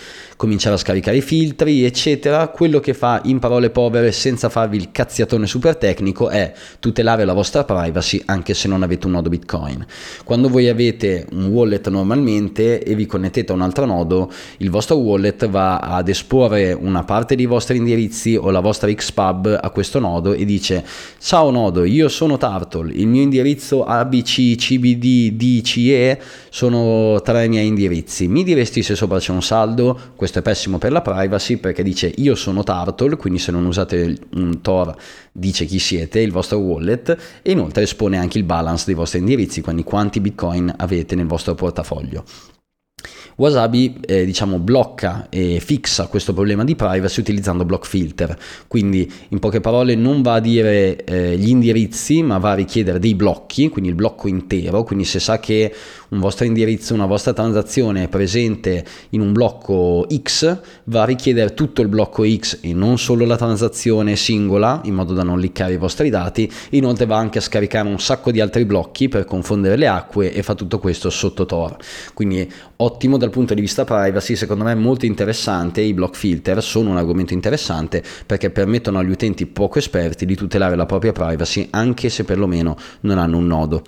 [0.44, 2.48] cominciare a scaricare i filtri, eccetera.
[2.48, 7.32] Quello che fa in parole povere, senza farvi il cazziatone super tecnico, è tutelare la
[7.32, 9.86] vostra privacy anche se non avete un nodo Bitcoin.
[10.22, 14.96] Quando voi avete un wallet normalmente e vi connettete a un altro nodo, il vostro
[14.96, 19.98] wallet va ad esporre una parte dei vostri indirizzi o la vostra XPub a questo
[19.98, 20.84] nodo e dice
[21.18, 28.28] ciao nodo, io sono Turtle, il mio indirizzo ABC, CBD, DCE sono tre miei indirizzi.
[28.28, 29.98] Mi diresti se sopra c'è un saldo?
[30.16, 34.16] questo è pessimo per la privacy perché dice io sono Turtle, quindi se non usate
[34.34, 34.94] un Tor
[35.32, 39.60] dice chi siete, il vostro wallet e inoltre espone anche il balance dei vostri indirizzi,
[39.60, 42.24] quindi quanti bitcoin avete nel vostro portafoglio.
[43.36, 48.36] Wasabi eh, diciamo blocca e fixa questo problema di privacy utilizzando block filter,
[48.68, 52.98] quindi in poche parole non va a dire eh, gli indirizzi ma va a richiedere
[52.98, 55.74] dei blocchi, quindi il blocco intero, quindi se sa che
[56.10, 61.54] un vostro indirizzo, una vostra transazione è presente in un blocco X, va a richiedere
[61.54, 65.72] tutto il blocco X e non solo la transazione singola in modo da non liccare
[65.72, 69.76] i vostri dati, inoltre va anche a scaricare un sacco di altri blocchi per confondere
[69.76, 71.76] le acque e fa tutto questo sotto Tor.
[72.14, 76.62] Quindi ottimo dal punto di vista privacy, secondo me è molto interessante, i block filter
[76.62, 81.68] sono un argomento interessante perché permettono agli utenti poco esperti di tutelare la propria privacy
[81.70, 83.82] anche se perlomeno non hanno un nodo.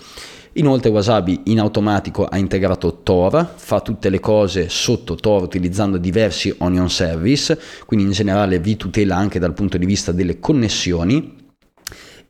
[0.55, 6.55] Inoltre Wasabi in automatico ha integrato Tor, fa tutte le cose sotto Tor utilizzando diversi
[6.59, 11.44] onion service, quindi in generale vi tutela anche dal punto di vista delle connessioni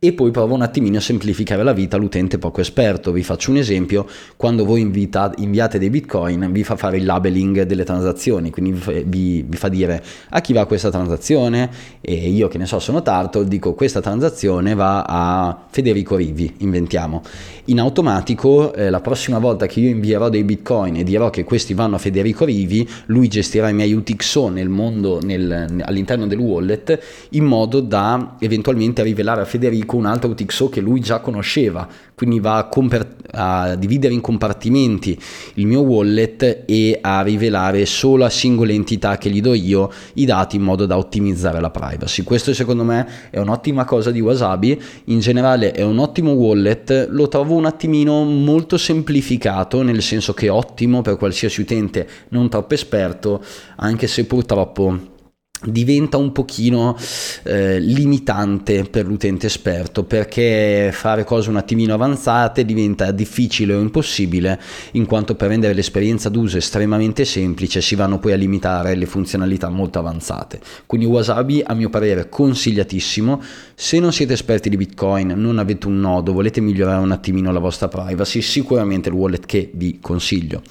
[0.07, 3.11] e poi provo un attimino a semplificare la vita all'utente poco esperto.
[3.11, 7.63] Vi faccio un esempio, quando voi invita, inviate dei bitcoin vi fa fare il labeling
[7.63, 12.57] delle transazioni, quindi vi, vi, fa dire a chi va questa transazione e io che
[12.57, 17.23] ne so sono Turtle dico questa transazione va a Federico Rivi, inventiamo.
[17.65, 21.75] In automatico eh, la prossima volta che io invierò dei bitcoin e dirò che questi
[21.75, 26.97] vanno a Federico Rivi, lui gestirà i miei UTXO nel mondo, nel, all'interno del wallet
[27.31, 32.41] in modo da eventualmente rivelare a Federico un altro UTXO che lui già conosceva, quindi
[32.41, 35.19] va a, comper- a, dividere in compartimenti
[35.55, 40.25] il mio wallet e a rivelare solo a singole entità che gli do io i
[40.25, 42.23] dati in modo da ottimizzare la privacy.
[42.23, 47.29] Questo secondo me è un'ottima cosa di Wasabi, in generale è un ottimo wallet, lo
[47.29, 52.75] trovo un attimino molto semplificato, nel senso che è ottimo per qualsiasi utente non troppo
[52.75, 53.43] esperto,
[53.77, 55.15] anche se purtroppo
[55.65, 56.97] diventa un pochino
[57.45, 64.61] eh, limitante per l'utente esperto perché fare cose un attimino avanzate diventa difficile o impossibile
[64.93, 69.69] in quanto per rendere l'esperienza d'uso estremamente semplice si vanno poi a limitare le funzionalità
[69.69, 70.61] molto avanzate.
[70.85, 73.43] Quindi Wasabi a mio parere consigliatissimo.
[73.75, 77.59] Se non siete esperti di Bitcoin non avete un nodo volete migliorare un attimino la
[77.59, 80.63] vostra privacy sicuramente il wallet che vi consiglio.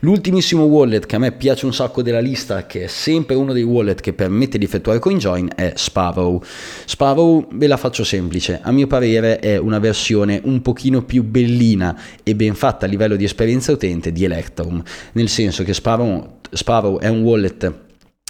[0.00, 3.62] L'ultimissimo wallet che a me piace un sacco della lista che è sempre uno dei
[3.62, 6.42] wallet che permette di effettuare CoinJoin è Sparrow.
[6.84, 11.96] Sparrow ve la faccio semplice, a mio parere è una versione un pochino più bellina
[12.24, 16.98] e ben fatta a livello di esperienza utente di Electrum, nel senso che Sparrow, Sparrow
[16.98, 17.86] è un wallet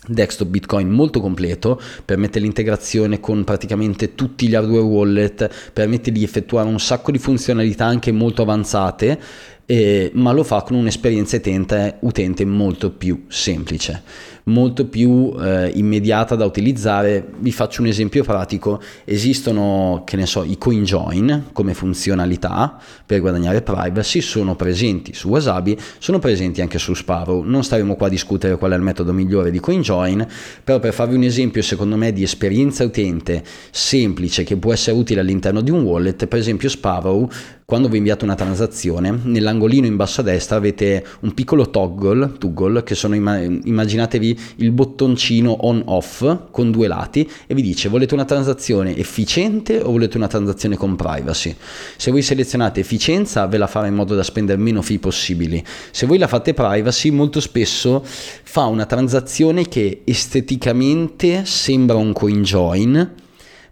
[0.07, 6.69] desktop Bitcoin molto completo, permette l'integrazione con praticamente tutti gli hardware wallet, permette di effettuare
[6.69, 9.19] un sacco di funzionalità anche molto avanzate,
[9.65, 14.03] eh, ma lo fa con un'esperienza utente, utente molto più semplice
[14.49, 17.29] molto più eh, immediata da utilizzare.
[17.39, 23.63] Vi faccio un esempio pratico, esistono, che ne so, i CoinJoin come funzionalità per guadagnare
[23.63, 27.43] privacy, sono presenti su Wasabi, sono presenti anche su Sparrow.
[27.43, 30.27] Non staremo qua a discutere qual è il metodo migliore di CoinJoin,
[30.65, 35.21] però per farvi un esempio secondo me di esperienza utente semplice che può essere utile
[35.21, 37.29] all'interno di un wallet, per esempio Sparrow
[37.69, 42.83] quando vi inviate una transazione, nell'angolino in basso a destra avete un piccolo toggle, toggle
[42.83, 48.25] che sono, immaginatevi il bottoncino on off con due lati e vi dice volete una
[48.25, 51.55] transazione efficiente o volete una transazione con privacy.
[51.97, 55.65] Se voi selezionate efficienza ve la farà in modo da spendere meno fee possibili.
[55.91, 62.43] Se voi la fate privacy molto spesso fa una transazione che esteticamente sembra un coin
[62.43, 63.27] join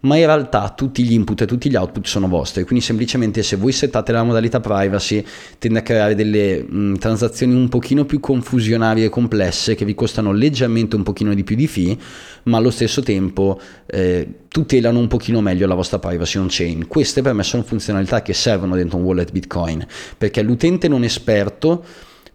[0.06, 3.56] ma in realtà tutti gli input e tutti gli output sono vostri, quindi semplicemente se
[3.56, 5.24] voi settate la modalità privacy
[5.58, 10.30] tende a creare delle mh, transazioni un pochino più confusionarie e complesse che vi costano
[10.32, 11.98] leggermente un pochino di più di fee,
[12.44, 16.86] ma allo stesso tempo eh, tutelano un pochino meglio la vostra privacy on chain.
[16.86, 19.84] Queste per me sono funzionalità che servono dentro un wallet Bitcoin,
[20.16, 21.84] perché l'utente non esperto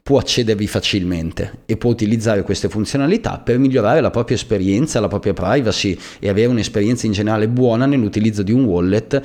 [0.04, 5.34] può accedervi facilmente e può utilizzare queste funzionalità per migliorare la propria esperienza, la propria
[5.34, 9.22] privacy e avere un'esperienza in generale buona nell'utilizzo di un wallet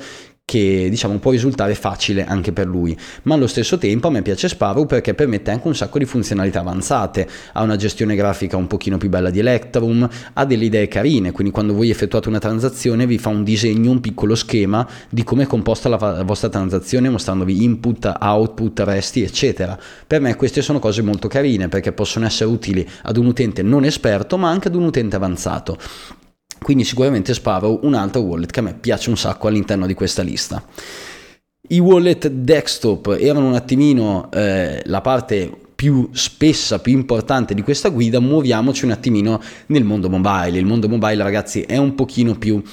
[0.49, 4.47] che diciamo può risultare facile anche per lui, ma allo stesso tempo a me piace
[4.47, 8.97] Sparrow perché permette anche un sacco di funzionalità avanzate, ha una gestione grafica un pochino
[8.97, 13.17] più bella di Electrum, ha delle idee carine, quindi quando voi effettuate una transazione vi
[13.17, 18.09] fa un disegno, un piccolo schema di come è composta la, vostra transazione mostrandovi input,
[18.17, 19.77] output, resti eccetera.
[20.07, 23.83] Per me queste sono cose molto carine perché possono essere utili ad un utente non
[23.83, 25.77] esperto ma anche ad un utente avanzato.
[26.61, 30.21] Quindi sicuramente Sparrow un altro wallet che a me piace un sacco all'interno di questa
[30.21, 30.63] lista.
[31.69, 37.89] I wallet desktop erano un attimino eh, la parte più spessa, più importante di questa
[37.89, 40.57] guida, muoviamoci un attimino nel mondo mobile.
[40.57, 42.63] Il mondo mobile, ragazzi, è un pochino più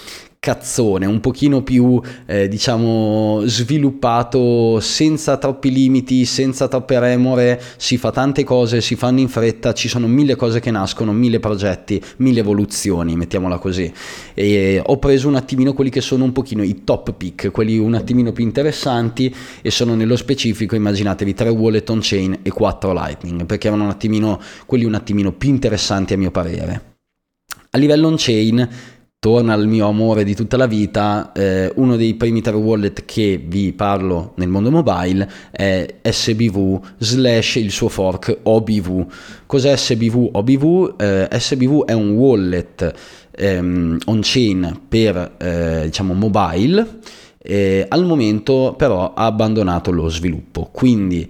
[0.44, 8.11] cazzone, un pochino più eh, diciamo sviluppato senza troppi limiti, senza troppe remore, si fa
[8.11, 12.40] tante cose, si fanno in fretta, ci sono mille cose che nascono, mille progetti, mille
[12.40, 13.90] evoluzioni, mettiamola così.
[14.35, 17.94] E ho preso un attimino quelli che sono un pochino i top pick, quelli un
[17.94, 23.46] attimino più interessanti e sono nello specifico, immaginatevi tre wallet on chain e quattro lightning,
[23.46, 26.92] perché erano un attimino quelli un attimino più interessanti a mio parere.
[27.70, 28.68] A livello on chain
[29.24, 33.42] torna al mio amore di tutta la vita, eh, uno dei primi tre wallet che
[33.42, 39.06] vi parlo nel mondo mobile è SBV slash il suo fork OBV.
[39.46, 41.00] Cos'è SBV OBV?
[41.00, 42.92] Eh, SBV è un wallet
[43.30, 46.87] ehm, on-chain per eh, diciamo mobile,
[47.88, 51.26] al momento però ha abbandonato lo sviluppo, quindi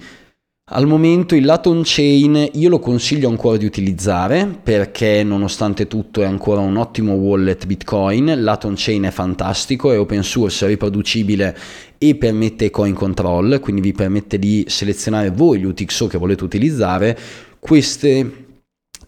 [0.66, 6.24] al momento il lato on-chain io lo consiglio ancora di utilizzare perché nonostante tutto è
[6.24, 11.54] ancora un ottimo wallet Bitcoin, il lato on-chain è fantastico, è open source, è riproducibile
[11.98, 17.18] e permette coin control, quindi vi permette di selezionare voi gli UTXO che volete utilizzare.
[17.58, 18.43] Queste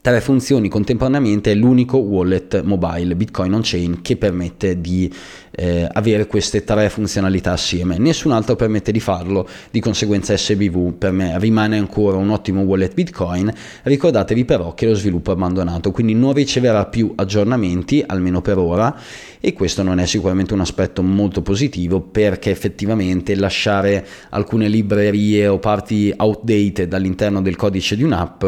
[0.07, 5.13] tre funzioni contemporaneamente è l'unico wallet mobile Bitcoin on-chain che permette di
[5.51, 7.99] eh, avere queste tre funzionalità assieme.
[7.99, 12.95] Nessun altro permette di farlo, di conseguenza SBV per me rimane ancora un ottimo wallet
[12.95, 13.53] Bitcoin.
[13.83, 18.97] Ricordatevi però che lo sviluppo è abbandonato, quindi non riceverà più aggiornamenti, almeno per ora,
[19.41, 25.59] e questo non è sicuramente un aspetto molto positivo perché effettivamente lasciare alcune librerie o
[25.59, 28.45] parti outdated all'interno del codice di un'app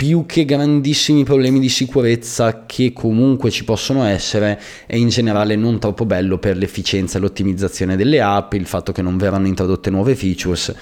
[0.00, 5.80] più che grandissimi problemi di sicurezza che comunque ci possono essere, è in generale non
[5.80, 10.14] troppo bello per l'efficienza e l'ottimizzazione delle app, il fatto che non verranno introdotte nuove
[10.14, 10.72] features,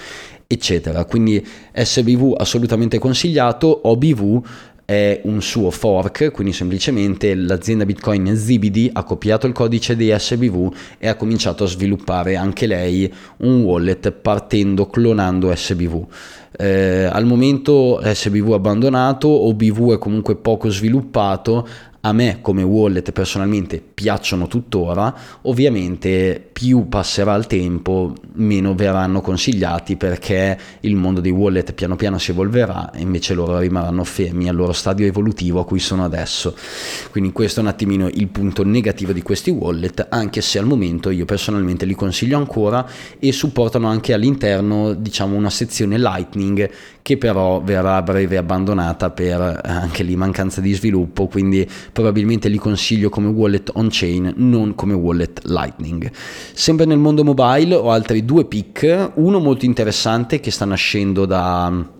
[0.45, 1.03] eccetera.
[1.05, 4.45] Quindi SBV assolutamente consigliato, OBV
[4.89, 10.73] è un suo fork, quindi semplicemente l'azienda Bitcoin ZBD ha copiato il codice di SBV
[10.97, 16.05] e ha cominciato a sviluppare anche lei un wallet partendo clonando SBV.
[16.57, 21.67] Eh, al momento SBV abbandonato, OBV è comunque poco sviluppato,
[22.07, 29.97] a me come wallet personalmente piacciono tuttora, ovviamente più passerà il tempo meno verranno consigliati
[29.97, 34.55] perché il mondo dei wallet piano piano si evolverà e invece loro rimarranno fermi al
[34.55, 36.55] loro stadio evolutivo a cui sono adesso.
[37.11, 41.09] Quindi questo è un attimino il punto negativo di questi wallet, anche se al momento
[41.09, 42.87] io personalmente li consiglio ancora
[43.19, 46.69] e supportano anche all'interno diciamo una sezione Lightning
[47.07, 52.49] che però verrà a breve abbandonata per eh, anche lì mancanza di sviluppo, quindi probabilmente
[52.49, 56.11] li consiglio come wallet on-chain, non come wallet Lightning.
[56.51, 61.95] Sempre nel mondo mobile ho altri due pick, uno molto interessante che sta nascendo da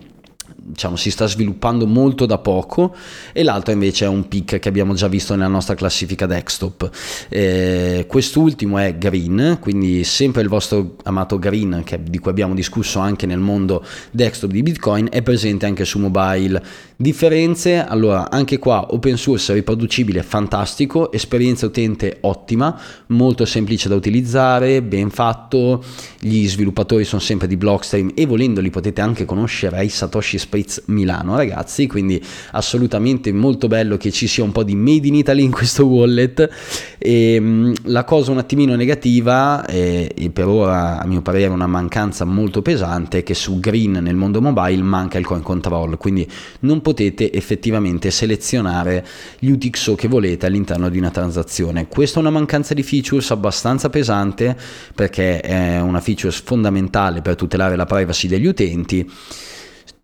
[0.69, 2.93] diciamo, si sta sviluppando molto da poco
[3.31, 6.89] e l'altro invece è un pick che abbiamo già visto nella nostra classifica desktop.
[7.29, 12.99] Eh, quest'ultimo è Green, quindi sempre il vostro amato Green che, di cui abbiamo discusso
[12.99, 16.61] anche nel mondo desktop di Bitcoin è presente anche su mobile.
[16.97, 24.81] Differenze, allora anche qua open source riproducibile fantastico, esperienza utente ottima, molto semplice da utilizzare,
[24.81, 25.83] ben fatto,
[26.19, 30.83] gli sviluppatori sono sempre di Blockstream e volendoli potete anche conoscere ai Satoshi Space Spritz
[30.85, 35.43] Milano ragazzi quindi assolutamente molto bello che ci sia un po' di made in Italy
[35.43, 36.49] in questo wallet.
[36.97, 41.67] E ehm, la cosa un attimino negativa e, e per ora a mio parere una
[41.67, 46.27] mancanza molto pesante è che su Green nel mondo mobile manca il coin control quindi
[46.61, 49.05] non potete effettivamente selezionare
[49.39, 51.87] gli UTXO che volete all'interno di una transazione.
[51.87, 54.57] Questa è una mancanza di features abbastanza pesante
[54.95, 59.09] perché è una feature fondamentale per tutelare la privacy degli utenti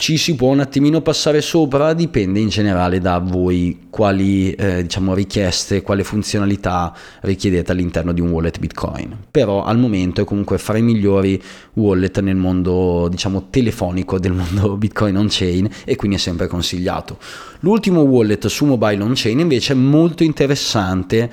[0.04, 5.14] ci si può un attimino passare sopra, dipende in generale da voi quali eh, diciamo,
[5.14, 9.18] richieste, quale funzionalità richiedete all'interno di un wallet Bitcoin.
[9.32, 11.42] Però al momento è comunque fra i migliori
[11.76, 17.18] wallet nel mondo diciamo, telefonico del mondo Bitcoin on-chain e quindi è sempre consigliato.
[17.62, 21.32] L'ultimo wallet su mobile on-chain invece è molto interessante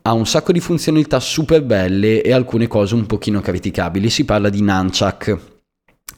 [0.00, 4.08] ha un sacco di funzionalità super belle e alcune cose un pochino criticabili.
[4.08, 5.55] Si parla di Nunchuck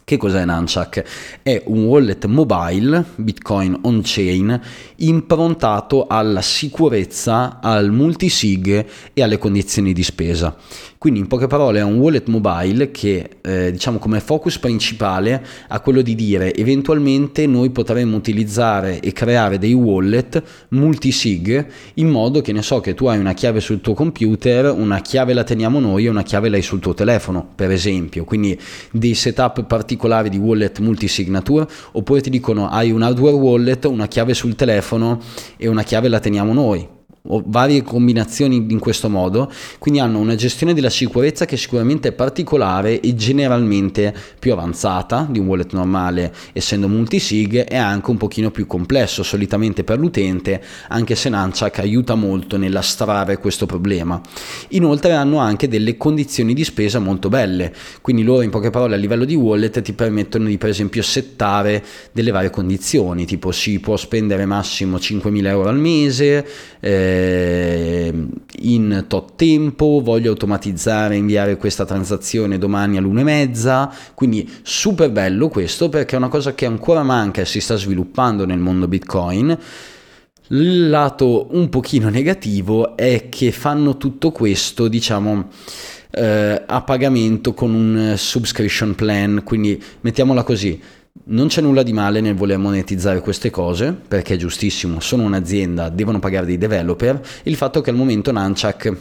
[0.09, 1.05] che cos'è Nunchuck?
[1.43, 4.59] È un wallet mobile, Bitcoin on-chain,
[4.97, 10.57] improntato alla sicurezza, al multisig e alle condizioni di spesa.
[10.99, 15.78] Quindi in poche parole è un wallet mobile che eh, diciamo come focus principale ha
[15.78, 22.51] quello di dire eventualmente noi potremmo utilizzare e creare dei wallet multisig in modo che
[22.51, 26.07] ne so che tu hai una chiave sul tuo computer, una chiave la teniamo noi
[26.07, 28.59] e una chiave l'hai sul tuo telefono per esempio, quindi
[28.91, 29.76] dei setup particolari
[30.29, 35.20] di wallet multisignature oppure ti dicono hai un hardware wallet, una chiave sul telefono
[35.57, 36.97] e una chiave la teniamo noi
[37.29, 42.12] o varie combinazioni in questo modo, quindi hanno una gestione della sicurezza che sicuramente è
[42.12, 48.51] particolare e generalmente più avanzata di un wallet normale, essendo multisig, e anche un pochino
[48.51, 54.20] più complesso solitamente per l'utente, anche se Nunchuck aiuta molto nell'astrarre questo problema.
[54.68, 58.99] Inoltre hanno anche delle condizioni di spesa molto belle, quindi loro in poche parole a
[58.99, 63.97] livello di wallet ti permettono di per esempio settare delle varie condizioni, tipo si può
[63.97, 66.47] spendere massimo 5.000 euro al mese,
[66.81, 68.12] eh, eh,
[68.60, 75.10] in tot tempo, voglio automatizzare e inviare questa transazione domani all'una e mezza, quindi super
[75.10, 78.88] bello questo perché è una cosa che ancora manca e si sta sviluppando nel mondo
[78.88, 79.58] Bitcoin.
[80.50, 85.48] Il lato un pochino negativo è che fanno tutto questo, diciamo,
[86.10, 90.80] eh, a pagamento con un subscription plan, quindi mettiamola così,
[91.24, 95.88] non c'è nulla di male nel voler monetizzare queste cose, perché è giustissimo, sono un'azienda,
[95.88, 97.20] devono pagare dei developer.
[97.44, 98.96] Il fatto che al momento Nunchuck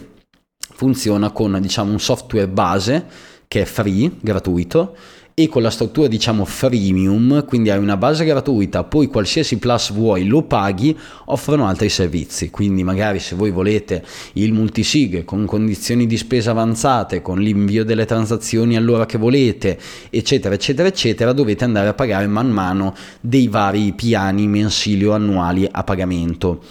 [0.74, 3.06] funziona con diciamo, un software base
[3.48, 4.94] che è free, gratuito,
[5.38, 10.26] e con la struttura diciamo freemium, quindi hai una base gratuita, poi qualsiasi plus vuoi
[10.26, 12.50] lo paghi, offrono altri servizi.
[12.50, 18.04] Quindi magari se voi volete il multisig con condizioni di spesa avanzate, con l'invio delle
[18.04, 19.78] transazioni all'ora che volete,
[20.10, 25.68] eccetera, eccetera, eccetera, dovete andare a pagare man mano dei vari piani mensili o annuali
[25.70, 26.64] a pagamento.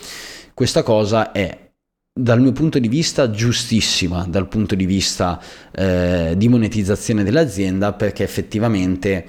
[0.53, 1.66] Questa cosa è
[2.17, 5.39] dal mio punto di vista giustissima dal punto di vista
[5.71, 9.25] eh, di monetizzazione dell'azienda perché effettivamente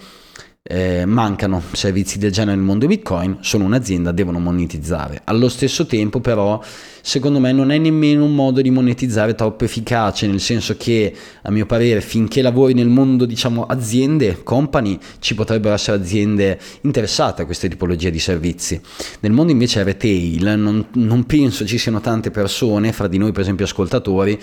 [0.71, 5.23] eh, mancano servizi del genere nel mondo Bitcoin, sono un'azienda, devono monetizzare.
[5.25, 6.63] Allo stesso tempo però,
[7.01, 11.51] secondo me non è nemmeno un modo di monetizzare troppo efficace, nel senso che a
[11.51, 17.45] mio parere finché lavori nel mondo, diciamo, aziende, company, ci potrebbero essere aziende interessate a
[17.47, 18.79] queste tipologie di servizi.
[19.21, 23.41] Nel mondo invece retail non, non penso ci siano tante persone, fra di noi per
[23.41, 24.39] esempio ascoltatori,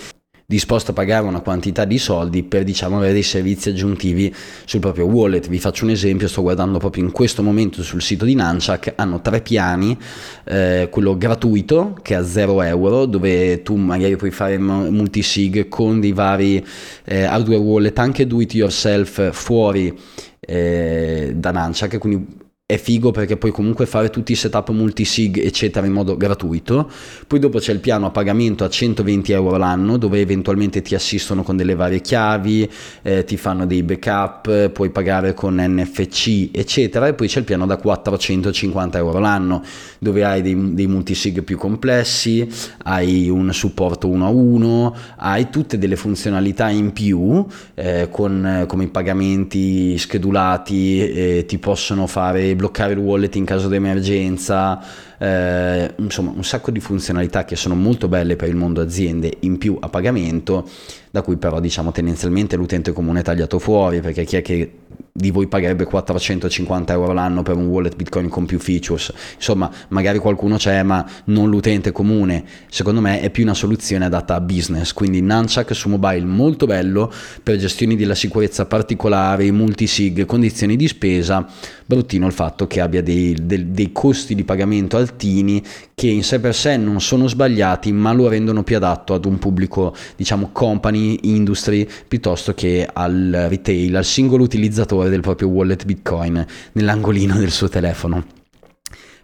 [0.46, 4.34] disposto a pagare una quantità di soldi per diciamo avere dei servizi aggiuntivi
[4.66, 5.48] sul proprio wallet.
[5.48, 9.22] Vi faccio un esempio, sto guardando proprio in questo momento sul sito di Nanchak, hanno
[9.22, 9.98] tre piani,
[10.44, 16.00] eh, quello gratuito che è a 0 euro dove tu magari puoi fare multisig con
[16.00, 16.64] dei vari
[17.04, 19.98] eh, hardware wallet anche do it yourself fuori
[20.40, 25.86] eh, da Nanchak, quindi è figo perché puoi comunque fare tutti i setup multisig eccetera
[25.86, 26.90] in modo gratuito.
[27.28, 31.44] Poi dopo c'è il piano a pagamento a 120 euro l'anno dove eventualmente ti assistono
[31.44, 32.68] con delle varie chiavi
[33.04, 37.68] eh, ti fanno dei backup puoi pagare con NFC eccetera e poi c'è il piano
[37.68, 39.62] da 450 euro l'anno
[40.00, 42.50] dove hai dei, dei multisig più complessi
[42.86, 47.46] hai un supporto uno a uno hai tutte delle funzionalità in più
[47.76, 53.68] eh, con come i pagamenti schedulati eh, ti possono fare bloccare il wallet in caso
[53.68, 54.82] di emergenza,
[55.18, 59.58] eh, insomma un sacco di funzionalità che sono molto belle per il mondo aziende in
[59.58, 60.68] più a pagamento,
[61.12, 64.72] da cui però diciamo tendenzialmente l'utente comune è tagliato fuori perché chi è che
[65.12, 69.14] di voi pagherebbe 450 euro l'anno per un wallet Bitcoin con più features.
[69.36, 72.44] Insomma, magari qualcuno c'è, ma non l'utente comune.
[72.70, 74.94] Secondo me è più una soluzione adatta a business.
[74.94, 77.12] Quindi Nunchuck su mobile molto bello
[77.44, 81.48] per gestioni della sicurezza particolari, multisig, condizioni di spesa.
[81.86, 86.40] Bruttino il fatto che abbia dei, dei, dei costi di pagamento altini che in sé
[86.40, 91.20] per sé non sono sbagliati, ma lo rendono più adatto ad un pubblico, diciamo, company,
[91.24, 97.68] industry, piuttosto che al retail, al singolo utilizzatore del proprio wallet Bitcoin nell'angolino del suo
[97.70, 98.24] telefono.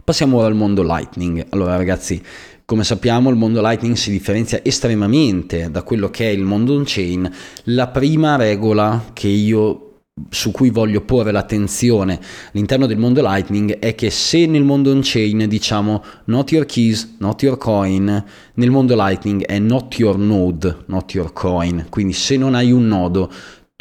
[0.04, 1.46] Passiamo ora al mondo Lightning.
[1.50, 2.20] Allora ragazzi,
[2.64, 7.30] come sappiamo il mondo Lightning si differenzia estremamente da quello che è il mondo on-chain.
[7.64, 9.92] La prima regola che io
[10.28, 12.20] su cui voglio porre l'attenzione
[12.52, 17.42] all'interno del mondo Lightning è che se nel mondo on-chain diciamo not your keys, not
[17.42, 21.86] your coin, nel mondo Lightning è not your node, not your coin.
[21.88, 23.30] Quindi se non hai un nodo,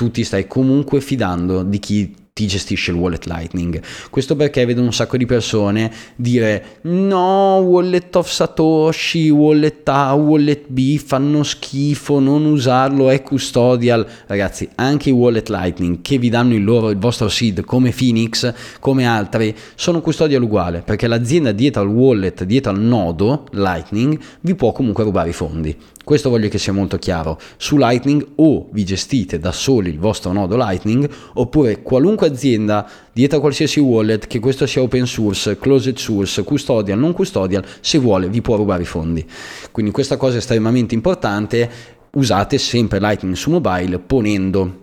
[0.02, 3.80] tu ti stai comunque fidando di chi ti gestisce il wallet Lightning.
[4.10, 10.64] Questo perché vedo un sacco di persone dire no, wallet of Satoshi, wallet A, wallet
[10.70, 14.08] B fanno schifo, non usarlo, è custodial.
[14.26, 18.52] Ragazzi, anche i wallet Lightning che vi danno il, loro, il vostro seed come Phoenix,
[18.80, 24.56] come altri, sono custodial uguale perché l'azienda dietro al wallet, dietro al nodo Lightning, vi
[24.56, 25.78] può comunque rubare i fondi.
[26.04, 27.40] Questo voglio che sia molto chiaro.
[27.58, 33.38] Su Lightning o vi gestite da soli il vostro nodo Lightning oppure qualunque azienda dietro
[33.38, 38.30] a qualsiasi wallet, che questo sia open source, closed source, custodial, non custodial, se vuole
[38.30, 39.26] vi può rubare i fondi.
[39.72, 41.70] Quindi questa cosa è estremamente importante.
[42.14, 44.80] Usate sempre Lightning su mobile ponendo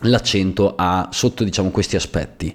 [0.00, 2.54] l'accento a, sotto diciamo, questi aspetti.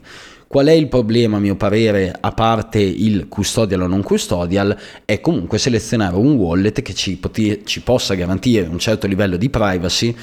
[0.49, 4.75] Qual è il problema, a mio parere, a parte il custodial o non custodial,
[5.05, 9.47] è comunque selezionare un wallet che ci, pot- ci possa garantire un certo livello di
[9.51, 10.15] privacy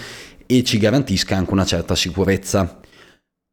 [0.45, 2.81] e ci garantisca anche una certa sicurezza.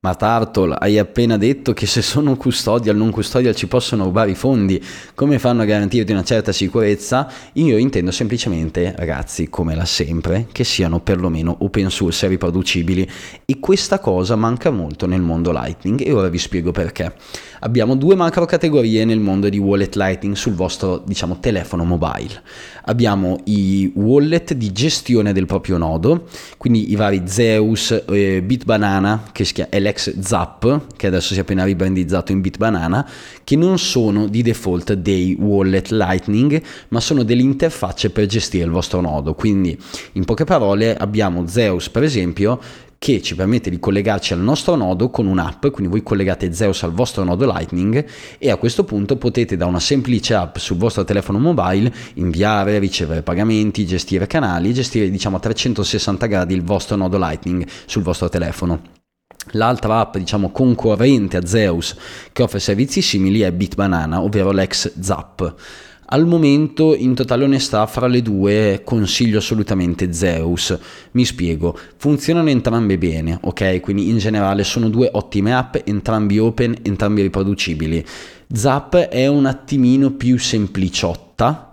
[0.03, 4.31] Ma Tartol, hai appena detto che se sono custodial o non custodial ci possono rubare
[4.31, 4.83] i fondi,
[5.15, 7.31] come fanno a garantirti una certa sicurezza?
[7.53, 13.09] Io intendo semplicemente, ragazzi, come la sempre, che siano perlomeno open source e riproducibili
[13.45, 17.13] e questa cosa manca molto nel mondo Lightning e ora vi spiego perché.
[17.61, 22.41] Abbiamo due macro categorie nel mondo di wallet Lightning sul vostro, diciamo, telefono mobile.
[22.87, 26.27] Abbiamo i wallet di gestione del proprio nodo,
[26.57, 31.63] quindi i vari Zeus, eh, Bitbanana, che chiama l'ex Zap, che adesso si è appena
[31.63, 33.07] ribrandizzato in Bitbanana,
[33.43, 38.71] che non sono di default dei wallet Lightning, ma sono delle interfacce per gestire il
[38.71, 39.35] vostro nodo.
[39.35, 39.77] Quindi,
[40.13, 42.59] in poche parole, abbiamo Zeus, per esempio,
[42.97, 46.93] che ci permette di collegarci al nostro nodo con un'app, quindi voi collegate Zeus al
[46.93, 48.05] vostro nodo Lightning
[48.37, 53.21] e a questo punto potete da una semplice app sul vostro telefono mobile inviare, ricevere
[53.21, 59.02] pagamenti, gestire canali, gestire diciamo a 360 gradi il vostro nodo Lightning sul vostro telefono.
[59.51, 61.95] L'altra app, diciamo, concorrente a Zeus
[62.31, 65.55] che offre servizi simili è Bitbanana, ovvero l'ex Zap.
[66.05, 70.77] Al momento, in totale onestà, fra le due consiglio assolutamente Zeus.
[71.11, 73.79] Mi spiego, funzionano entrambe bene, ok?
[73.79, 78.05] Quindi in generale sono due ottime app, entrambi open, entrambi riproducibili.
[78.53, 81.72] Zap è un attimino più sempliciotta,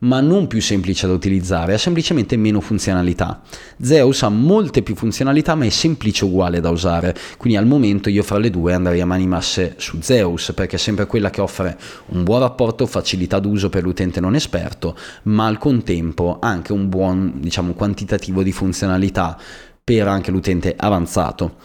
[0.00, 3.42] ma non più semplice da utilizzare, ha semplicemente meno funzionalità.
[3.80, 8.22] Zeus ha molte più funzionalità, ma è semplice uguale da usare, quindi al momento io
[8.22, 11.78] fra le due andrei a mani masse su Zeus, perché è sempre quella che offre
[12.06, 17.34] un buon rapporto, facilità d'uso per l'utente non esperto, ma al contempo anche un buon,
[17.36, 19.38] diciamo, quantitativo di funzionalità
[19.82, 21.56] per anche l'utente avanzato.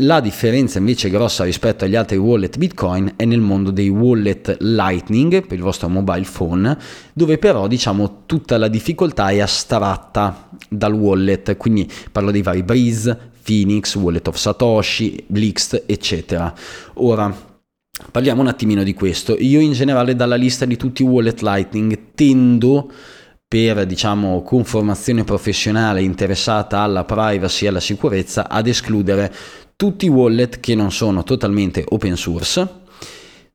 [0.00, 5.46] La differenza invece grossa rispetto agli altri wallet Bitcoin è nel mondo dei wallet Lightning
[5.46, 6.76] per il vostro mobile phone,
[7.12, 13.16] dove però diciamo tutta la difficoltà è astratta dal wallet, quindi parlo dei vari Breeze,
[13.44, 16.52] Phoenix, Wallet of Satoshi, Blixt, eccetera.
[16.94, 17.52] Ora,
[18.10, 19.36] Parliamo un attimino di questo.
[19.38, 22.90] Io in generale dalla lista di tutti i wallet Lightning tendo
[23.46, 29.32] per diciamo conformazione professionale interessata alla privacy e alla sicurezza ad escludere
[29.76, 32.82] tutti i wallet che non sono totalmente open source,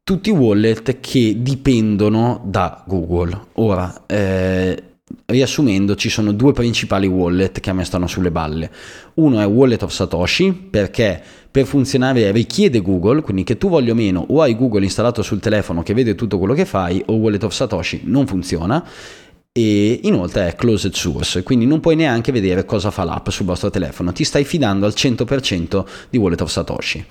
[0.03, 3.39] tutti i wallet che dipendono da Google.
[3.53, 4.84] Ora, eh,
[5.26, 8.72] riassumendo, ci sono due principali wallet che a me stanno sulle balle.
[9.15, 13.95] Uno è Wallet of Satoshi perché per funzionare richiede Google, quindi che tu voglia o
[13.95, 17.43] meno o hai Google installato sul telefono che vede tutto quello che fai o Wallet
[17.43, 18.84] of Satoshi non funziona
[19.62, 23.70] e inoltre è closed source, quindi non puoi neanche vedere cosa fa l'app sul vostro
[23.70, 27.03] telefono, ti stai fidando al 100% di Wallet of Satoshi.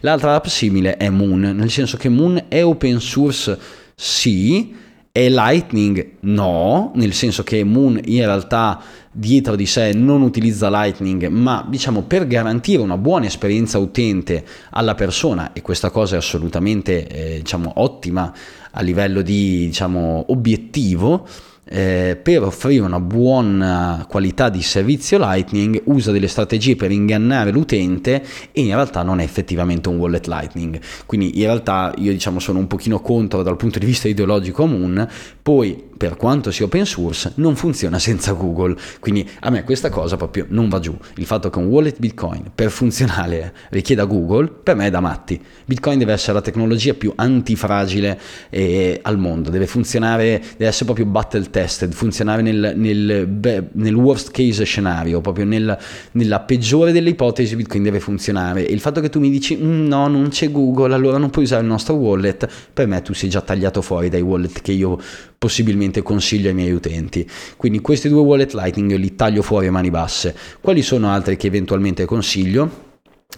[0.00, 3.58] L'altra app simile è Moon, nel senso che Moon è open source
[3.96, 4.72] sì,
[5.10, 8.80] è Lightning no, nel senso che Moon in realtà
[9.10, 14.94] dietro di sé non utilizza Lightning, ma diciamo per garantire una buona esperienza utente alla
[14.94, 18.32] persona e questa cosa è assolutamente eh, diciamo ottima
[18.70, 21.26] a livello di diciamo obiettivo
[21.68, 28.22] eh, per offrire una buona qualità di servizio Lightning usa delle strategie per ingannare l'utente
[28.52, 30.78] e in realtà non è effettivamente un wallet Lightning.
[31.06, 35.08] Quindi in realtà io diciamo sono un pochino contro dal punto di vista ideologico Moon,
[35.42, 38.76] poi per quanto sia open source, non funziona senza Google.
[39.00, 40.96] Quindi a me questa cosa proprio non va giù.
[41.16, 45.40] Il fatto che un wallet Bitcoin per funzionare richieda Google, per me è da matti.
[45.64, 48.18] Bitcoin deve essere la tecnologia più antifragile
[48.50, 54.30] eh, al mondo, deve funzionare, deve essere proprio battle tested, funzionare nel, nel, nel worst
[54.30, 55.76] case scenario, proprio nel,
[56.12, 58.66] nella peggiore delle ipotesi Bitcoin deve funzionare.
[58.66, 61.44] E il fatto che tu mi dici mm, no, non c'è Google, allora non puoi
[61.44, 64.98] usare il nostro wallet, per me tu sei già tagliato fuori dai wallet che io
[65.38, 67.28] possibilmente consiglio ai miei utenti.
[67.56, 70.34] Quindi questi due wallet Lightning li taglio fuori a mani basse.
[70.60, 72.84] Quali sono altri che eventualmente consiglio?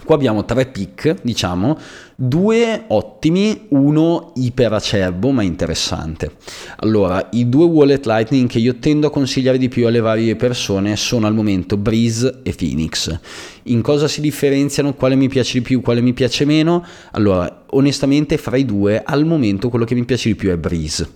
[0.04, 1.76] Qua abbiamo tre pick, diciamo,
[2.20, 6.32] due ottimi, uno iperacerbo ma interessante.
[6.78, 10.96] Allora, i due wallet Lightning che io tendo a consigliare di più alle varie persone
[10.96, 13.16] sono al momento Breeze e Phoenix.
[13.64, 14.94] In cosa si differenziano?
[14.94, 16.84] Quale mi piace di più, quale mi piace meno?
[17.12, 21.08] Allora, onestamente fra i due al momento quello che mi piace di più è Breeze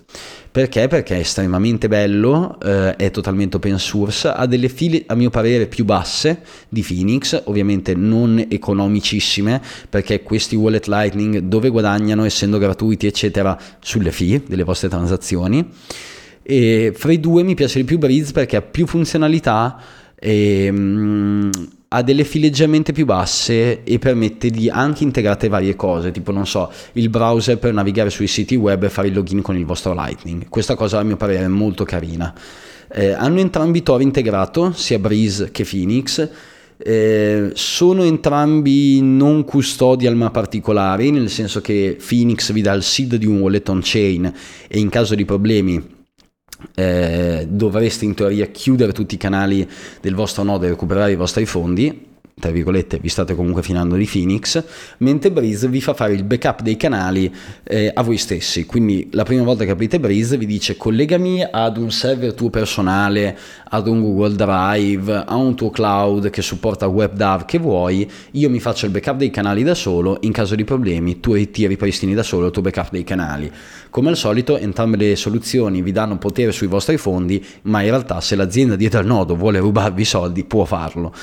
[0.53, 0.87] perché?
[0.87, 5.65] Perché è estremamente bello, eh, è totalmente open source, ha delle file a mio parere
[5.65, 13.07] più basse di Phoenix, ovviamente non economicissime, perché questi wallet Lightning dove guadagnano essendo gratuiti
[13.07, 15.67] eccetera sulle fee delle vostre transazioni.
[16.43, 19.81] E fra i due mi piace di più Breeze perché ha più funzionalità
[20.15, 21.49] e, mm,
[21.89, 26.47] ha delle file leggermente più basse e permette di anche integrare varie cose, tipo non
[26.47, 29.93] so, il browser per navigare sui siti web e fare il login con il vostro
[29.93, 30.49] Lightning.
[30.49, 32.33] Questa cosa a mio parere è molto carina.
[32.91, 36.29] Eh, hanno entrambi Tor integrato, sia Breeze che Phoenix.
[36.85, 43.15] Eh, sono entrambi non custodial ma particolari, nel senso che Phoenix vi dà il seed
[43.15, 44.33] di un wallet on chain
[44.67, 45.81] e in caso di problemi
[46.75, 49.67] eh, dovreste in teoria chiudere tutti i canali
[50.01, 52.11] del vostro nodo e recuperare i vostri fondi
[52.43, 54.61] tra virgolette, vi state comunque finando di Phoenix,
[54.97, 57.33] mentre Breeze vi fa fare il backup dei canali
[57.63, 58.65] eh, a voi stessi.
[58.65, 63.37] Quindi la prima volta che aprite Breeze vi dice collegami ad un server tuo personale,
[63.69, 68.59] ad un Google Drive, a un tuo cloud che supporta WebDAV che vuoi, io mi
[68.59, 72.23] faccio il backup dei canali da solo, in caso di problemi tu ti ripristini da
[72.23, 73.49] solo il tuo backup dei canali.
[73.89, 78.19] Come al solito entrambe le soluzioni vi danno potere sui vostri fondi, ma in realtà
[78.19, 81.13] se l'azienda dietro al nodo vuole rubarvi i soldi può farlo.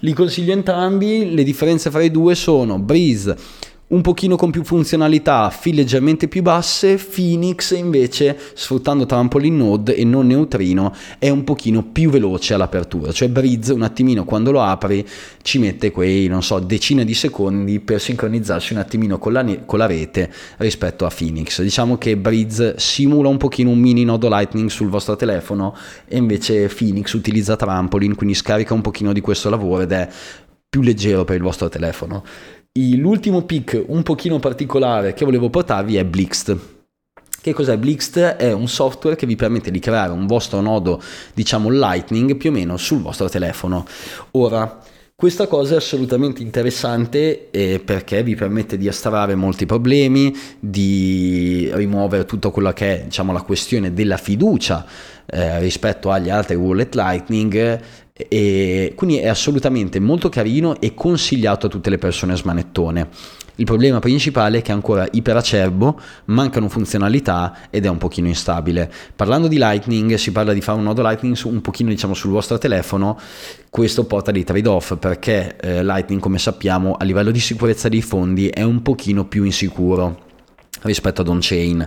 [0.00, 3.36] Li consiglio entrambi entrambi, le differenze fra i due sono Breeze
[3.88, 10.04] un pochino con più funzionalità, fee leggermente più basse, Phoenix invece sfruttando trampoline node e
[10.04, 15.06] non neutrino è un pochino più veloce all'apertura, cioè Breeze un attimino quando lo apri
[15.40, 19.78] ci mette quei, non so, decine di secondi per sincronizzarsi un attimino con la, con
[19.78, 21.62] la rete rispetto a Phoenix.
[21.62, 25.74] Diciamo che Breeze simula un pochino un mini nodo Lightning sul vostro telefono
[26.06, 30.08] e invece Phoenix utilizza trampoline, quindi scarica un pochino di questo lavoro ed è
[30.68, 32.24] più leggero per il vostro telefono.
[32.72, 36.56] L'ultimo pick un pochino particolare che volevo portarvi è Blixt.
[37.40, 38.18] Che cos'è Blixt?
[38.18, 41.00] È un software che vi permette di creare un vostro nodo,
[41.34, 43.86] diciamo Lightning, più o meno sul vostro telefono.
[44.32, 44.80] Ora,
[45.20, 52.24] questa cosa è assolutamente interessante eh, perché vi permette di astrarre molti problemi, di rimuovere
[52.24, 54.86] tutta quella che è diciamo, la questione della fiducia
[55.26, 57.80] eh, rispetto agli altri wallet Lightning
[58.28, 63.08] e quindi è assolutamente molto carino e consigliato a tutte le persone smanettone.
[63.58, 68.90] Il problema principale è che è ancora iperacerbo, mancano funzionalità ed è un pochino instabile.
[69.16, 72.56] Parlando di Lightning, si parla di fare un nodo Lightning un pochino diciamo sul vostro
[72.56, 73.18] telefono,
[73.68, 78.48] questo porta dei trade-off perché eh, Lightning come sappiamo a livello di sicurezza dei fondi
[78.48, 80.26] è un pochino più insicuro
[80.82, 81.86] rispetto ad on-chain.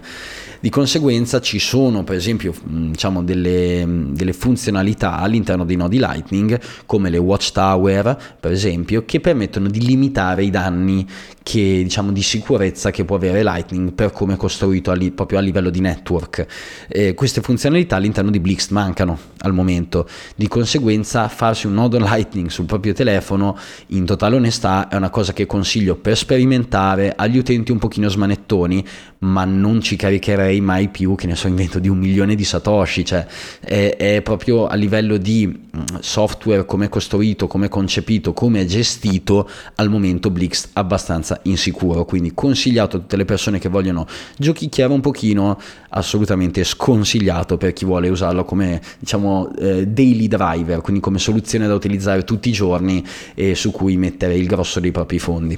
[0.61, 7.09] Di conseguenza ci sono per esempio diciamo, delle, delle, funzionalità all'interno dei nodi Lightning come
[7.09, 11.07] le watchtower per esempio che permettono di limitare i danni
[11.43, 15.39] che, diciamo, di sicurezza che può avere Lightning per come è costruito a li, proprio
[15.39, 16.45] a livello di network.
[16.87, 22.49] Eh, queste funzionalità all'interno di Blixt mancano al momento, di conseguenza farsi un nodo Lightning
[22.49, 23.57] sul proprio telefono
[23.87, 28.85] in totale onestà è una cosa che consiglio per sperimentare agli utenti un pochino smanettoni,
[29.21, 33.05] ma non ci caricherei mai più, che ne so, invento di un milione di Satoshi,
[33.05, 33.25] cioè
[33.59, 38.61] è, è proprio a livello di mm, software come è costruito, come è concepito, come
[38.61, 40.29] è gestito, al momento
[40.73, 44.05] abbastanza abbastanza insicuro, quindi consigliato a tutte le persone che vogliono
[44.37, 45.59] giochicchiare un pochino,
[45.89, 51.73] assolutamente sconsigliato per chi vuole usarlo come diciamo eh, daily driver, quindi come soluzione da
[51.73, 55.57] utilizzare tutti i giorni e su cui mettere il grosso dei propri fondi.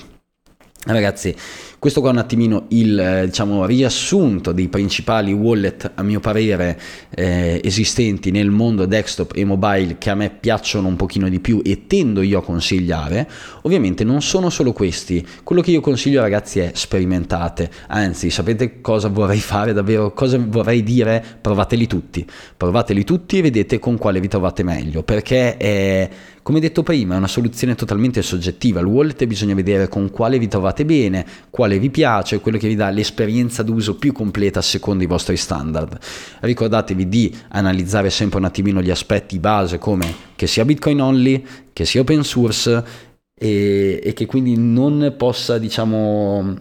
[0.86, 1.34] Ragazzi,
[1.84, 6.80] questo qua è un attimino il eh, diciamo, riassunto dei principali wallet, a mio parere,
[7.10, 11.60] eh, esistenti nel mondo desktop e mobile che a me piacciono un pochino di più
[11.62, 13.30] e tendo io a consigliare.
[13.64, 19.10] Ovviamente non sono solo questi, quello che io consiglio ragazzi è sperimentate, anzi sapete cosa
[19.10, 21.22] vorrei fare davvero, cosa vorrei dire?
[21.42, 22.26] Provateli tutti,
[22.56, 26.10] provateli tutti e vedete con quale vi trovate meglio, perché è
[26.44, 28.82] come detto prima, è una soluzione totalmente soggettiva.
[28.82, 32.76] Il wallet bisogna vedere con quale vi trovate bene, quale vi piace, quello che vi
[32.76, 35.98] dà l'esperienza d'uso più completa secondo i vostri standard.
[36.40, 41.44] Ricordatevi di analizzare sempre un attimino gli aspetti base come che sia Bitcoin only,
[41.74, 42.84] che sia open source
[43.34, 46.56] e, e che quindi non possa, diciamo,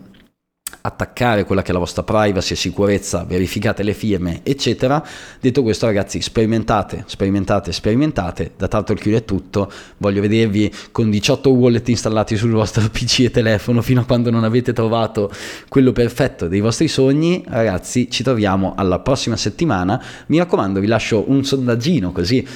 [0.80, 5.04] attaccare quella che è la vostra privacy e sicurezza, verificate le firme, eccetera.
[5.40, 8.52] Detto questo, ragazzi, sperimentate, sperimentate, sperimentate.
[8.56, 9.70] Da tanto il chiude è tutto.
[9.98, 14.44] Voglio vedervi con 18 wallet installati sul vostro PC e telefono fino a quando non
[14.44, 15.30] avete trovato
[15.68, 17.44] quello perfetto dei vostri sogni.
[17.46, 20.02] Ragazzi, ci troviamo alla prossima settimana.
[20.26, 22.46] Mi raccomando, vi lascio un sondaggino così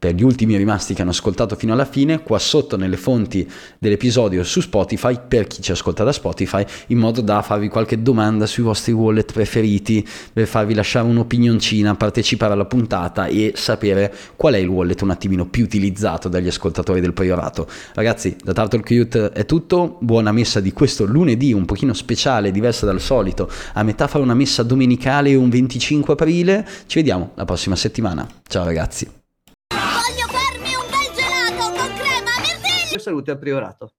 [0.00, 3.46] per gli ultimi rimasti che hanno ascoltato fino alla fine, qua sotto nelle fonti
[3.78, 8.46] dell'episodio su Spotify, per chi ci ascolta da Spotify, in modo da farvi qualche domanda
[8.46, 14.56] sui vostri wallet preferiti, per farvi lasciare un'opinioncina, partecipare alla puntata e sapere qual è
[14.56, 17.68] il wallet un attimino più utilizzato dagli ascoltatori del Priorato.
[17.92, 22.86] Ragazzi, da Turtle Cute è tutto, buona messa di questo lunedì, un pochino speciale, diversa
[22.86, 27.76] dal solito, a metà fare una messa domenicale un 25 aprile, ci vediamo la prossima
[27.76, 28.26] settimana.
[28.48, 29.19] Ciao ragazzi.
[33.00, 33.94] Salute al priorato.